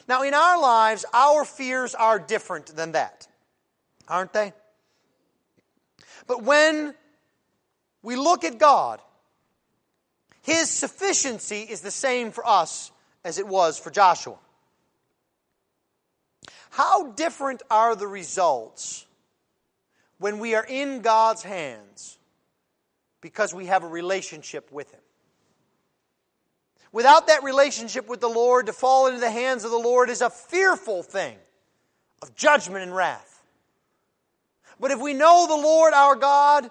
Now, 0.07 0.23
in 0.23 0.33
our 0.33 0.59
lives, 0.59 1.05
our 1.13 1.45
fears 1.45 1.95
are 1.95 2.19
different 2.19 2.67
than 2.75 2.93
that, 2.93 3.27
aren't 4.07 4.33
they? 4.33 4.53
But 6.27 6.43
when 6.43 6.93
we 8.01 8.15
look 8.15 8.43
at 8.43 8.57
God, 8.57 9.01
His 10.41 10.69
sufficiency 10.69 11.61
is 11.61 11.81
the 11.81 11.91
same 11.91 12.31
for 12.31 12.45
us 12.45 12.91
as 13.23 13.39
it 13.39 13.47
was 13.47 13.79
for 13.79 13.89
Joshua. 13.89 14.37
How 16.69 17.11
different 17.11 17.61
are 17.69 17.95
the 17.95 18.07
results 18.07 19.05
when 20.17 20.39
we 20.39 20.55
are 20.55 20.65
in 20.65 21.01
God's 21.01 21.43
hands 21.43 22.17
because 23.21 23.53
we 23.53 23.67
have 23.67 23.83
a 23.83 23.87
relationship 23.87 24.71
with 24.71 24.91
Him? 24.91 25.02
Without 26.93 27.25
that 27.27 27.43
relationship 27.43 28.07
with 28.07 28.21
the 28.21 28.29
Lord, 28.29 28.67
to 28.67 28.73
fall 28.73 29.07
into 29.07 29.19
the 29.19 29.31
hands 29.31 29.65
of 29.65 29.71
the 29.71 29.77
Lord 29.77 30.11
is 30.11 30.21
a 30.21 30.29
fearful 30.29 31.01
thing 31.01 31.35
of 32.21 32.35
judgment 32.35 32.83
and 32.83 32.95
wrath. 32.95 33.43
But 34.79 34.91
if 34.91 35.01
we 35.01 35.13
know 35.13 35.47
the 35.47 35.55
Lord 35.55 35.93
our 35.93 36.15
God 36.15 36.69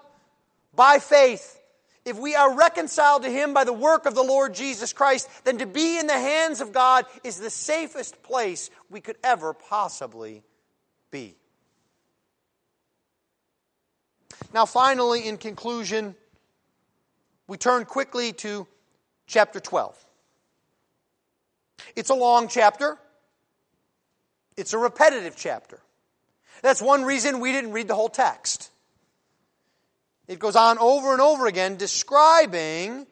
by 0.73 0.99
faith, 0.99 1.59
if 2.05 2.17
we 2.17 2.35
are 2.35 2.55
reconciled 2.55 3.23
to 3.23 3.29
Him 3.29 3.53
by 3.53 3.65
the 3.65 3.73
work 3.73 4.05
of 4.05 4.15
the 4.15 4.23
Lord 4.23 4.53
Jesus 4.53 4.93
Christ, 4.93 5.29
then 5.43 5.57
to 5.57 5.65
be 5.65 5.99
in 5.99 6.07
the 6.07 6.13
hands 6.13 6.61
of 6.61 6.71
God 6.71 7.05
is 7.25 7.39
the 7.39 7.49
safest 7.49 8.23
place 8.23 8.69
we 8.89 9.01
could 9.01 9.17
ever 9.25 9.53
possibly 9.53 10.41
be. 11.11 11.35
Now, 14.53 14.65
finally, 14.65 15.27
in 15.27 15.37
conclusion, 15.37 16.15
we 17.47 17.57
turn 17.57 17.83
quickly 17.83 18.31
to 18.33 18.67
chapter 19.27 19.59
12. 19.59 19.97
It's 21.95 22.09
a 22.09 22.15
long 22.15 22.47
chapter. 22.47 22.97
It's 24.57 24.73
a 24.73 24.77
repetitive 24.77 25.35
chapter. 25.35 25.79
That's 26.61 26.81
one 26.81 27.03
reason 27.03 27.39
we 27.39 27.51
didn't 27.51 27.71
read 27.71 27.87
the 27.87 27.95
whole 27.95 28.09
text. 28.09 28.71
It 30.27 30.39
goes 30.39 30.55
on 30.55 30.77
over 30.79 31.11
and 31.11 31.21
over 31.21 31.47
again 31.47 31.75
describing 31.75 33.05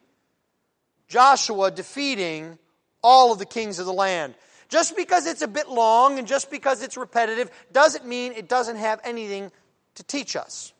Joshua 1.07 1.71
defeating 1.71 2.57
all 3.03 3.33
of 3.33 3.39
the 3.39 3.45
kings 3.45 3.79
of 3.79 3.85
the 3.85 3.93
land. 3.93 4.35
Just 4.69 4.95
because 4.95 5.25
it's 5.25 5.41
a 5.41 5.47
bit 5.47 5.67
long 5.67 6.17
and 6.17 6.27
just 6.27 6.49
because 6.49 6.81
it's 6.81 6.95
repetitive 6.95 7.51
doesn't 7.73 8.05
mean 8.05 8.31
it 8.31 8.47
doesn't 8.47 8.77
have 8.77 9.01
anything 9.03 9.51
to 9.95 10.03
teach 10.03 10.37
us. 10.37 10.71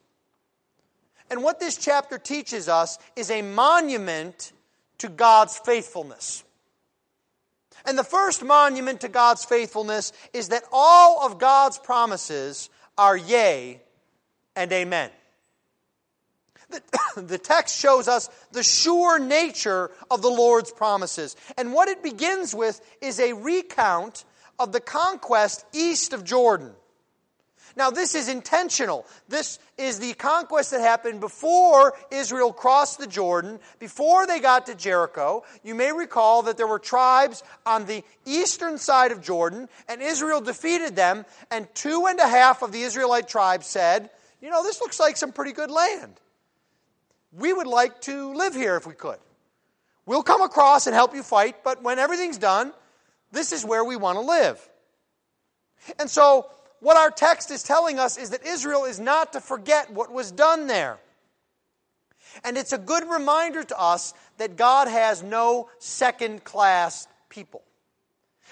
And 1.29 1.43
what 1.43 1.59
this 1.59 1.77
chapter 1.77 2.17
teaches 2.17 2.69
us 2.69 2.97
is 3.15 3.29
a 3.29 3.41
monument 3.41 4.53
to 4.99 5.09
God's 5.09 5.57
faithfulness. 5.57 6.43
And 7.85 7.97
the 7.97 8.03
first 8.03 8.43
monument 8.43 9.01
to 9.01 9.07
God's 9.07 9.45
faithfulness 9.45 10.13
is 10.33 10.49
that 10.49 10.63
all 10.71 11.25
of 11.25 11.39
God's 11.39 11.77
promises 11.77 12.69
are 12.97 13.17
yea 13.17 13.81
and 14.55 14.71
amen. 14.71 15.09
The, 16.69 16.81
the, 17.21 17.37
text 17.37 17.79
shows 17.79 18.07
us 18.07 18.29
the 18.51 18.63
sure 18.63 19.19
nature 19.19 19.91
of 20.09 20.21
the 20.21 20.29
Lord's 20.29 20.71
promises. 20.71 21.35
And 21.57 21.73
what 21.73 21.89
it 21.89 22.03
begins 22.03 22.55
with 22.55 22.81
is 23.01 23.19
a 23.19 23.33
recount 23.33 24.25
of 24.59 24.71
the 24.71 24.79
conquest 24.79 25.65
east 25.73 26.13
of 26.13 26.23
Jordan. 26.23 26.73
Now, 27.75 27.89
this 27.89 28.15
is 28.15 28.27
intentional. 28.27 29.05
This 29.29 29.59
is 29.77 29.99
the 29.99 30.13
conquest 30.13 30.71
that 30.71 30.81
happened 30.81 31.19
before 31.19 31.93
Israel 32.11 32.51
crossed 32.53 32.99
the 32.99 33.07
Jordan, 33.07 33.59
before 33.79 34.27
they 34.27 34.39
got 34.39 34.65
to 34.67 34.75
Jericho. 34.75 35.43
You 35.63 35.75
may 35.75 35.91
recall 35.91 36.43
that 36.43 36.57
there 36.57 36.67
were 36.67 36.79
tribes 36.79 37.43
on 37.65 37.85
the 37.85 38.03
eastern 38.25 38.77
side 38.77 39.11
of 39.11 39.21
Jordan, 39.21 39.69
and 39.87 40.01
Israel 40.01 40.41
defeated 40.41 40.95
them, 40.95 41.25
and 41.49 41.67
two 41.73 42.07
and 42.07 42.19
a 42.19 42.27
half 42.27 42.61
of 42.61 42.71
the 42.71 42.81
Israelite 42.81 43.27
tribes 43.27 43.67
said, 43.67 44.09
you 44.41 44.49
know, 44.49 44.63
this 44.63 44.81
looks 44.81 44.99
like 44.99 45.17
some 45.17 45.31
pretty 45.31 45.51
good 45.51 45.71
land. 45.71 46.19
We 47.31 47.53
would 47.53 47.67
like 47.67 48.01
to 48.01 48.33
live 48.33 48.53
here 48.53 48.75
if 48.75 48.85
we 48.85 48.93
could. 48.93 49.19
We'll 50.05 50.23
come 50.23 50.41
across 50.41 50.87
and 50.87 50.95
help 50.95 51.13
you 51.15 51.23
fight, 51.23 51.63
but 51.63 51.83
when 51.83 51.99
everything's 51.99 52.37
done, 52.37 52.73
this 53.31 53.53
is 53.53 53.63
where 53.63 53.85
we 53.85 53.95
want 53.95 54.17
to 54.17 54.21
live. 54.21 54.59
And 55.99 56.09
so, 56.09 56.49
what 56.81 56.97
our 56.97 57.11
text 57.11 57.51
is 57.51 57.63
telling 57.63 57.99
us 57.99 58.17
is 58.17 58.31
that 58.31 58.45
Israel 58.45 58.85
is 58.85 58.99
not 58.99 59.33
to 59.33 59.39
forget 59.39 59.91
what 59.91 60.11
was 60.11 60.31
done 60.31 60.67
there. 60.67 60.97
And 62.43 62.57
it's 62.57 62.73
a 62.73 62.77
good 62.77 63.07
reminder 63.09 63.63
to 63.63 63.79
us 63.79 64.13
that 64.37 64.57
God 64.57 64.87
has 64.87 65.21
no 65.21 65.69
second 65.77 66.43
class 66.43 67.07
people. 67.29 67.61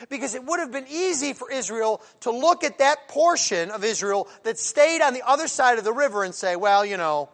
Because 0.10 0.36
it 0.36 0.46
would 0.46 0.60
have 0.60 0.72
been 0.72 0.88
easy 0.88 1.34
for 1.34 1.52
Israel 1.52 2.02
to 2.22 2.32
look 2.32 2.64
at 2.64 2.78
that 2.78 3.08
portion 3.08 3.72
of 3.72 3.84
Israel 3.84 4.30
that 4.44 4.58
stayed 4.58 5.02
on 5.02 5.14
the 5.14 5.28
other 5.28 5.48
side 5.48 5.78
of 5.78 5.84
the 5.84 5.92
river 5.92 6.24
and 6.24 6.34
say, 6.34 6.56
well, 6.56 6.86
you 6.86 6.98
know, 6.98 7.30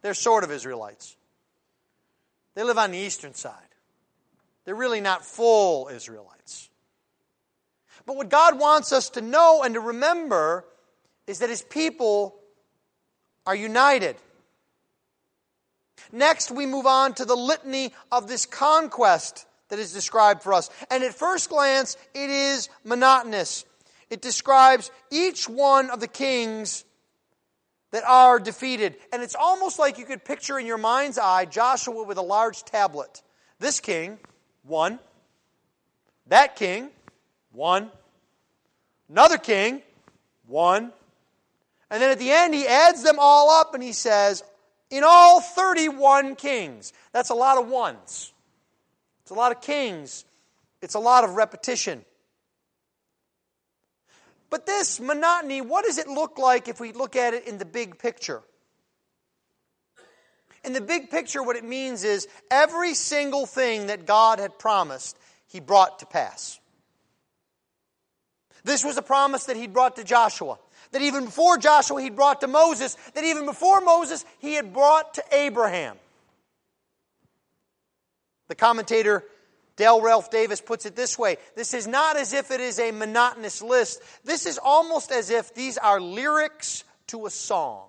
they're 0.00 0.14
sort 0.14 0.44
of 0.44 0.50
Israelites. 0.50 1.16
They 2.54 2.62
live 2.62 2.78
on 2.78 2.92
the 2.92 2.98
eastern 2.98 3.34
side. 3.34 3.54
They're 4.64 4.74
really 4.74 5.00
not 5.00 5.24
full 5.24 5.88
Israelites. 5.88 6.69
But 8.06 8.16
what 8.16 8.28
God 8.28 8.58
wants 8.58 8.92
us 8.92 9.10
to 9.10 9.20
know 9.20 9.62
and 9.62 9.74
to 9.74 9.80
remember 9.80 10.64
is 11.26 11.40
that 11.40 11.50
His 11.50 11.62
people 11.62 12.36
are 13.46 13.54
united. 13.54 14.16
Next, 16.12 16.50
we 16.50 16.66
move 16.66 16.86
on 16.86 17.14
to 17.14 17.24
the 17.24 17.36
litany 17.36 17.92
of 18.10 18.26
this 18.26 18.46
conquest 18.46 19.46
that 19.68 19.78
is 19.78 19.92
described 19.92 20.42
for 20.42 20.52
us. 20.52 20.70
And 20.90 21.04
at 21.04 21.14
first 21.14 21.48
glance, 21.48 21.96
it 22.14 22.30
is 22.30 22.68
monotonous. 22.84 23.64
It 24.08 24.20
describes 24.20 24.90
each 25.10 25.48
one 25.48 25.90
of 25.90 26.00
the 26.00 26.08
kings 26.08 26.84
that 27.92 28.04
are 28.04 28.38
defeated. 28.38 28.96
And 29.12 29.22
it's 29.22 29.36
almost 29.36 29.78
like 29.78 29.98
you 29.98 30.04
could 30.04 30.24
picture 30.24 30.58
in 30.58 30.66
your 30.66 30.78
mind's 30.78 31.18
eye 31.18 31.44
Joshua 31.44 32.04
with 32.04 32.18
a 32.18 32.22
large 32.22 32.64
tablet. 32.64 33.22
This 33.58 33.80
king, 33.80 34.18
one. 34.64 34.98
That 36.26 36.56
king, 36.56 36.90
one. 37.52 37.90
Another 39.08 39.38
king, 39.38 39.82
one. 40.46 40.92
And 41.90 42.00
then 42.00 42.10
at 42.10 42.18
the 42.18 42.30
end, 42.30 42.54
he 42.54 42.66
adds 42.66 43.02
them 43.02 43.16
all 43.18 43.50
up 43.50 43.74
and 43.74 43.82
he 43.82 43.92
says, 43.92 44.44
in 44.90 45.04
all 45.04 45.40
31 45.40 46.36
kings. 46.36 46.92
That's 47.12 47.30
a 47.30 47.34
lot 47.34 47.58
of 47.58 47.68
ones. 47.68 48.32
It's 49.22 49.30
a 49.30 49.34
lot 49.34 49.52
of 49.52 49.60
kings. 49.60 50.24
It's 50.82 50.94
a 50.94 50.98
lot 50.98 51.24
of 51.24 51.34
repetition. 51.34 52.04
But 54.50 54.66
this 54.66 54.98
monotony, 54.98 55.60
what 55.60 55.84
does 55.84 55.98
it 55.98 56.08
look 56.08 56.38
like 56.38 56.68
if 56.68 56.80
we 56.80 56.92
look 56.92 57.14
at 57.14 57.34
it 57.34 57.46
in 57.46 57.58
the 57.58 57.64
big 57.64 57.98
picture? 57.98 58.42
In 60.64 60.72
the 60.72 60.80
big 60.80 61.10
picture, 61.10 61.42
what 61.42 61.56
it 61.56 61.64
means 61.64 62.04
is 62.04 62.28
every 62.50 62.94
single 62.94 63.46
thing 63.46 63.86
that 63.86 64.06
God 64.06 64.40
had 64.40 64.58
promised, 64.58 65.16
He 65.46 65.60
brought 65.60 66.00
to 66.00 66.06
pass. 66.06 66.59
This 68.64 68.84
was 68.84 68.96
a 68.96 69.02
promise 69.02 69.44
that 69.44 69.56
He 69.56 69.66
brought 69.66 69.96
to 69.96 70.04
Joshua. 70.04 70.58
That 70.92 71.02
even 71.02 71.26
before 71.26 71.58
Joshua, 71.58 72.00
He 72.00 72.10
brought 72.10 72.40
to 72.40 72.46
Moses. 72.46 72.96
That 73.14 73.24
even 73.24 73.46
before 73.46 73.80
Moses, 73.80 74.24
He 74.38 74.54
had 74.54 74.72
brought 74.72 75.14
to 75.14 75.24
Abraham. 75.32 75.96
The 78.48 78.54
commentator 78.54 79.24
Dale 79.76 80.02
Ralph 80.02 80.30
Davis 80.30 80.60
puts 80.60 80.84
it 80.84 80.94
this 80.94 81.18
way 81.18 81.36
This 81.56 81.72
is 81.72 81.86
not 81.86 82.16
as 82.16 82.32
if 82.32 82.50
it 82.50 82.60
is 82.60 82.78
a 82.78 82.90
monotonous 82.90 83.62
list. 83.62 84.02
This 84.24 84.44
is 84.44 84.58
almost 84.58 85.10
as 85.10 85.30
if 85.30 85.54
these 85.54 85.78
are 85.78 86.00
lyrics 86.00 86.84
to 87.06 87.26
a 87.26 87.30
song 87.30 87.88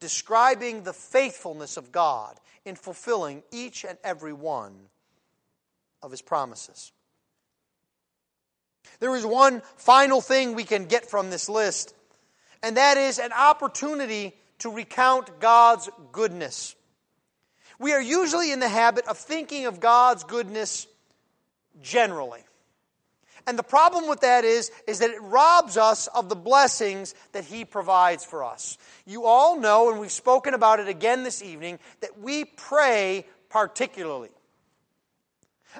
describing 0.00 0.82
the 0.82 0.92
faithfulness 0.92 1.76
of 1.76 1.92
God 1.92 2.38
in 2.64 2.74
fulfilling 2.74 3.42
each 3.52 3.84
and 3.84 3.98
every 4.02 4.32
one 4.32 4.74
of 6.02 6.10
His 6.10 6.22
promises. 6.22 6.92
There 8.98 9.14
is 9.16 9.24
one 9.24 9.62
final 9.76 10.20
thing 10.20 10.54
we 10.54 10.64
can 10.64 10.86
get 10.86 11.08
from 11.08 11.30
this 11.30 11.48
list, 11.48 11.94
and 12.62 12.76
that 12.76 12.96
is 12.96 13.18
an 13.18 13.32
opportunity 13.32 14.34
to 14.58 14.70
recount 14.70 15.40
God's 15.40 15.88
goodness 16.12 16.74
we 17.80 17.94
are 17.94 18.02
usually 18.02 18.52
in 18.52 18.60
the 18.60 18.68
habit 18.68 19.06
of 19.08 19.16
thinking 19.16 19.64
of 19.64 19.80
God's 19.80 20.22
goodness 20.22 20.86
generally. 21.80 22.44
And 23.46 23.58
the 23.58 23.62
problem 23.62 24.06
with 24.06 24.20
that 24.20 24.44
is, 24.44 24.70
is 24.86 24.98
that 24.98 25.08
it 25.08 25.22
robs 25.22 25.78
us 25.78 26.06
of 26.08 26.28
the 26.28 26.36
blessings 26.36 27.14
that 27.32 27.44
He 27.44 27.64
provides 27.64 28.22
for 28.22 28.44
us. 28.44 28.76
You 29.06 29.24
all 29.24 29.58
know, 29.58 29.90
and 29.90 29.98
we've 29.98 30.12
spoken 30.12 30.52
about 30.52 30.78
it 30.78 30.88
again 30.88 31.24
this 31.24 31.42
evening, 31.42 31.78
that 32.02 32.20
we 32.20 32.44
pray 32.44 33.24
particularly. 33.48 34.28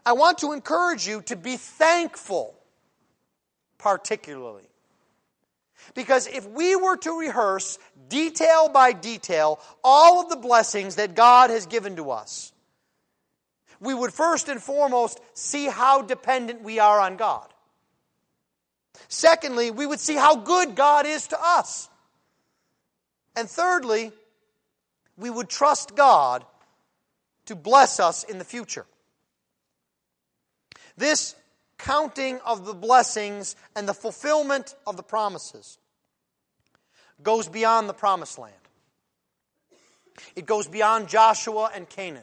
I 0.07 0.15
want 0.15 0.39
to 0.39 0.53
encourage 0.53 1.07
you 1.07 1.21
to 1.23 1.37
be 1.37 1.59
thankful 1.59 2.57
particularly. 3.81 4.69
Because 5.95 6.27
if 6.27 6.47
we 6.49 6.77
were 6.77 6.97
to 6.99 7.19
rehearse 7.19 7.79
detail 8.09 8.69
by 8.69 8.93
detail 8.93 9.59
all 9.83 10.21
of 10.21 10.29
the 10.29 10.37
blessings 10.37 10.97
that 10.97 11.15
God 11.15 11.51
has 11.51 11.67
given 11.67 11.97
to 11.97 12.11
us, 12.11 12.53
we 13.81 13.95
would 13.95 14.13
first 14.13 14.49
and 14.49 14.63
foremost 14.63 15.19
see 15.33 15.67
how 15.67 16.03
dependent 16.03 16.63
we 16.63 16.79
are 16.79 17.01
on 17.01 17.17
God. 17.17 17.47
Secondly, 19.09 19.71
we 19.71 19.87
would 19.87 20.01
see 20.01 20.15
how 20.15 20.37
good 20.37 20.77
God 20.77 21.07
is 21.07 21.29
to 21.29 21.39
us. 21.43 21.89
And 23.35 23.49
thirdly, 23.49 24.13
we 25.17 25.31
would 25.31 25.49
trust 25.49 25.97
God 25.97 26.45
to 27.47 27.57
bless 27.57 27.99
us 27.99 28.23
in 28.25 28.39
the 28.39 28.45
future. 28.45 28.85
This 30.99 31.35
counting 31.85 32.39
of 32.45 32.65
the 32.65 32.75
blessings 32.75 33.57
and 33.75 33.89
the 33.89 33.95
fulfillment 33.95 34.75
of 34.87 34.97
the 34.97 35.03
promises 35.03 35.79
goes 37.23 37.49
beyond 37.49 37.89
the 37.89 37.95
promised 37.95 38.39
land. 38.39 38.55
It 40.37 40.47
goes 40.47 40.67
beyond 40.67 41.09
Joshua 41.09 41.71
and 41.75 41.89
Canaan. 41.89 42.23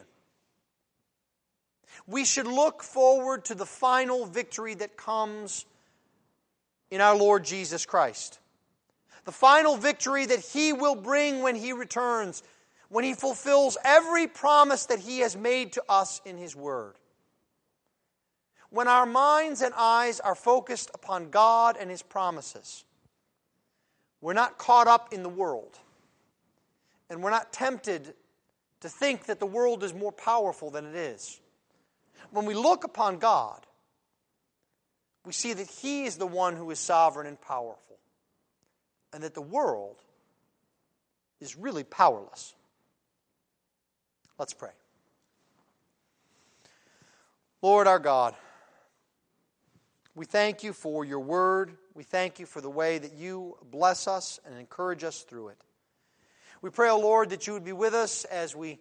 We 2.06 2.24
should 2.24 2.46
look 2.46 2.82
forward 2.82 3.44
to 3.46 3.54
the 3.54 3.66
final 3.66 4.24
victory 4.24 4.74
that 4.74 4.96
comes 4.96 5.66
in 6.90 7.00
our 7.00 7.16
Lord 7.16 7.44
Jesus 7.44 7.84
Christ. 7.84 8.38
The 9.24 9.32
final 9.32 9.76
victory 9.76 10.24
that 10.24 10.40
He 10.40 10.72
will 10.72 10.94
bring 10.94 11.42
when 11.42 11.54
He 11.54 11.72
returns, 11.72 12.42
when 12.88 13.04
He 13.04 13.14
fulfills 13.14 13.76
every 13.84 14.26
promise 14.26 14.86
that 14.86 15.00
He 15.00 15.18
has 15.18 15.36
made 15.36 15.72
to 15.72 15.82
us 15.88 16.22
in 16.24 16.38
His 16.38 16.56
Word. 16.56 16.94
When 18.70 18.88
our 18.88 19.06
minds 19.06 19.62
and 19.62 19.72
eyes 19.76 20.20
are 20.20 20.34
focused 20.34 20.90
upon 20.94 21.30
God 21.30 21.76
and 21.78 21.90
His 21.90 22.02
promises, 22.02 22.84
we're 24.20 24.34
not 24.34 24.58
caught 24.58 24.86
up 24.88 25.12
in 25.12 25.22
the 25.22 25.28
world. 25.28 25.78
And 27.10 27.22
we're 27.22 27.30
not 27.30 27.52
tempted 27.52 28.14
to 28.80 28.88
think 28.88 29.26
that 29.26 29.40
the 29.40 29.46
world 29.46 29.82
is 29.82 29.94
more 29.94 30.12
powerful 30.12 30.70
than 30.70 30.84
it 30.84 30.94
is. 30.94 31.40
When 32.30 32.44
we 32.44 32.54
look 32.54 32.84
upon 32.84 33.18
God, 33.18 33.64
we 35.24 35.32
see 35.32 35.52
that 35.54 35.66
He 35.66 36.04
is 36.04 36.16
the 36.16 36.26
one 36.26 36.56
who 36.56 36.70
is 36.70 36.78
sovereign 36.78 37.26
and 37.26 37.40
powerful, 37.40 37.98
and 39.12 39.22
that 39.22 39.34
the 39.34 39.40
world 39.40 39.96
is 41.40 41.56
really 41.56 41.84
powerless. 41.84 42.54
Let's 44.38 44.52
pray. 44.52 44.70
Lord 47.62 47.86
our 47.86 47.98
God, 47.98 48.34
we 50.18 50.24
thank 50.24 50.64
you 50.64 50.72
for 50.72 51.04
your 51.04 51.20
word. 51.20 51.76
We 51.94 52.02
thank 52.02 52.40
you 52.40 52.46
for 52.46 52.60
the 52.60 52.68
way 52.68 52.98
that 52.98 53.14
you 53.14 53.56
bless 53.70 54.08
us 54.08 54.40
and 54.44 54.58
encourage 54.58 55.04
us 55.04 55.22
through 55.22 55.50
it. 55.50 55.58
We 56.60 56.70
pray, 56.70 56.90
O 56.90 56.94
oh 56.94 57.00
Lord, 57.00 57.30
that 57.30 57.46
you 57.46 57.52
would 57.52 57.64
be 57.64 57.72
with 57.72 57.94
us 57.94 58.24
as 58.24 58.56
we 58.56 58.80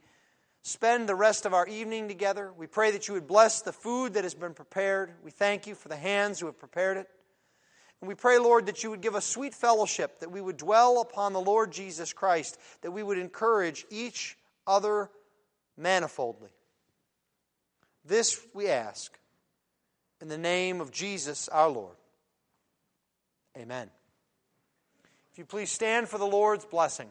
spend 0.63 1.08
the 1.08 1.13
rest 1.13 1.45
of 1.45 1.54
our 1.54 1.67
evening 1.67 2.08
together. 2.08 2.52
We 2.58 2.65
pray 2.65 2.89
that 2.89 3.08
you 3.08 3.13
would 3.13 3.28
bless 3.28 3.62
the 3.62 3.71
food 3.71 4.15
that 4.15 4.23
has 4.23 4.34
been 4.34 4.56
prepared. 4.56 5.12
We 5.23 5.30
thank 5.30 5.67
you 5.67 5.76
for 5.76 5.89
the 5.89 5.95
hands 5.95 6.39
who 6.39 6.47
have 6.47 6.58
prepared 6.58 6.97
it. 6.97 7.08
And 8.02 8.08
we 8.08 8.15
pray, 8.15 8.39
Lord, 8.39 8.65
that 8.65 8.84
you 8.84 8.89
would 8.89 9.02
give 9.02 9.13
us 9.13 9.23
sweet 9.23 9.54
fellowship, 9.54 10.21
that 10.21 10.32
we 10.32 10.41
would 10.41 10.58
dwell 10.58 11.02
upon 11.02 11.34
the 11.34 11.39
Lord 11.39 11.71
Jesus 11.71 12.13
Christ, 12.13 12.58
that 12.82 12.89
we 12.89 13.04
would 13.04 13.19
encourage 13.19 13.86
each 13.91 14.39
other 14.65 15.12
manifoldly. 15.78 16.50
This 18.04 18.43
we 18.56 18.69
ask 18.69 19.15
in 20.21 20.27
the 20.27 20.38
name 20.38 20.82
of 20.82 20.91
Jesus 20.91 21.47
our 21.49 21.69
Lord. 21.69 21.95
Amen. 23.58 23.89
If 25.32 25.38
you 25.38 25.45
please 25.45 25.71
stand 25.71 26.10
for 26.10 26.17
the 26.17 26.25
Lord's 26.25 26.65
blessing. 26.65 27.10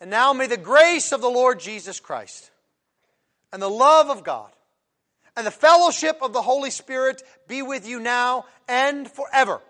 And 0.00 0.10
now 0.10 0.32
may 0.32 0.46
the 0.46 0.56
grace 0.56 1.12
of 1.12 1.20
the 1.20 1.28
Lord 1.28 1.60
Jesus 1.60 2.00
Christ 2.00 2.50
and 3.52 3.62
the 3.62 3.70
love 3.70 4.10
of 4.10 4.24
God 4.24 4.50
and 5.36 5.46
the 5.46 5.50
fellowship 5.50 6.18
of 6.22 6.32
the 6.32 6.42
Holy 6.42 6.70
Spirit 6.70 7.22
be 7.46 7.62
with 7.62 7.86
you 7.86 8.00
now 8.00 8.44
and 8.68 9.08
forever. 9.08 9.60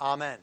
Amen. 0.00 0.38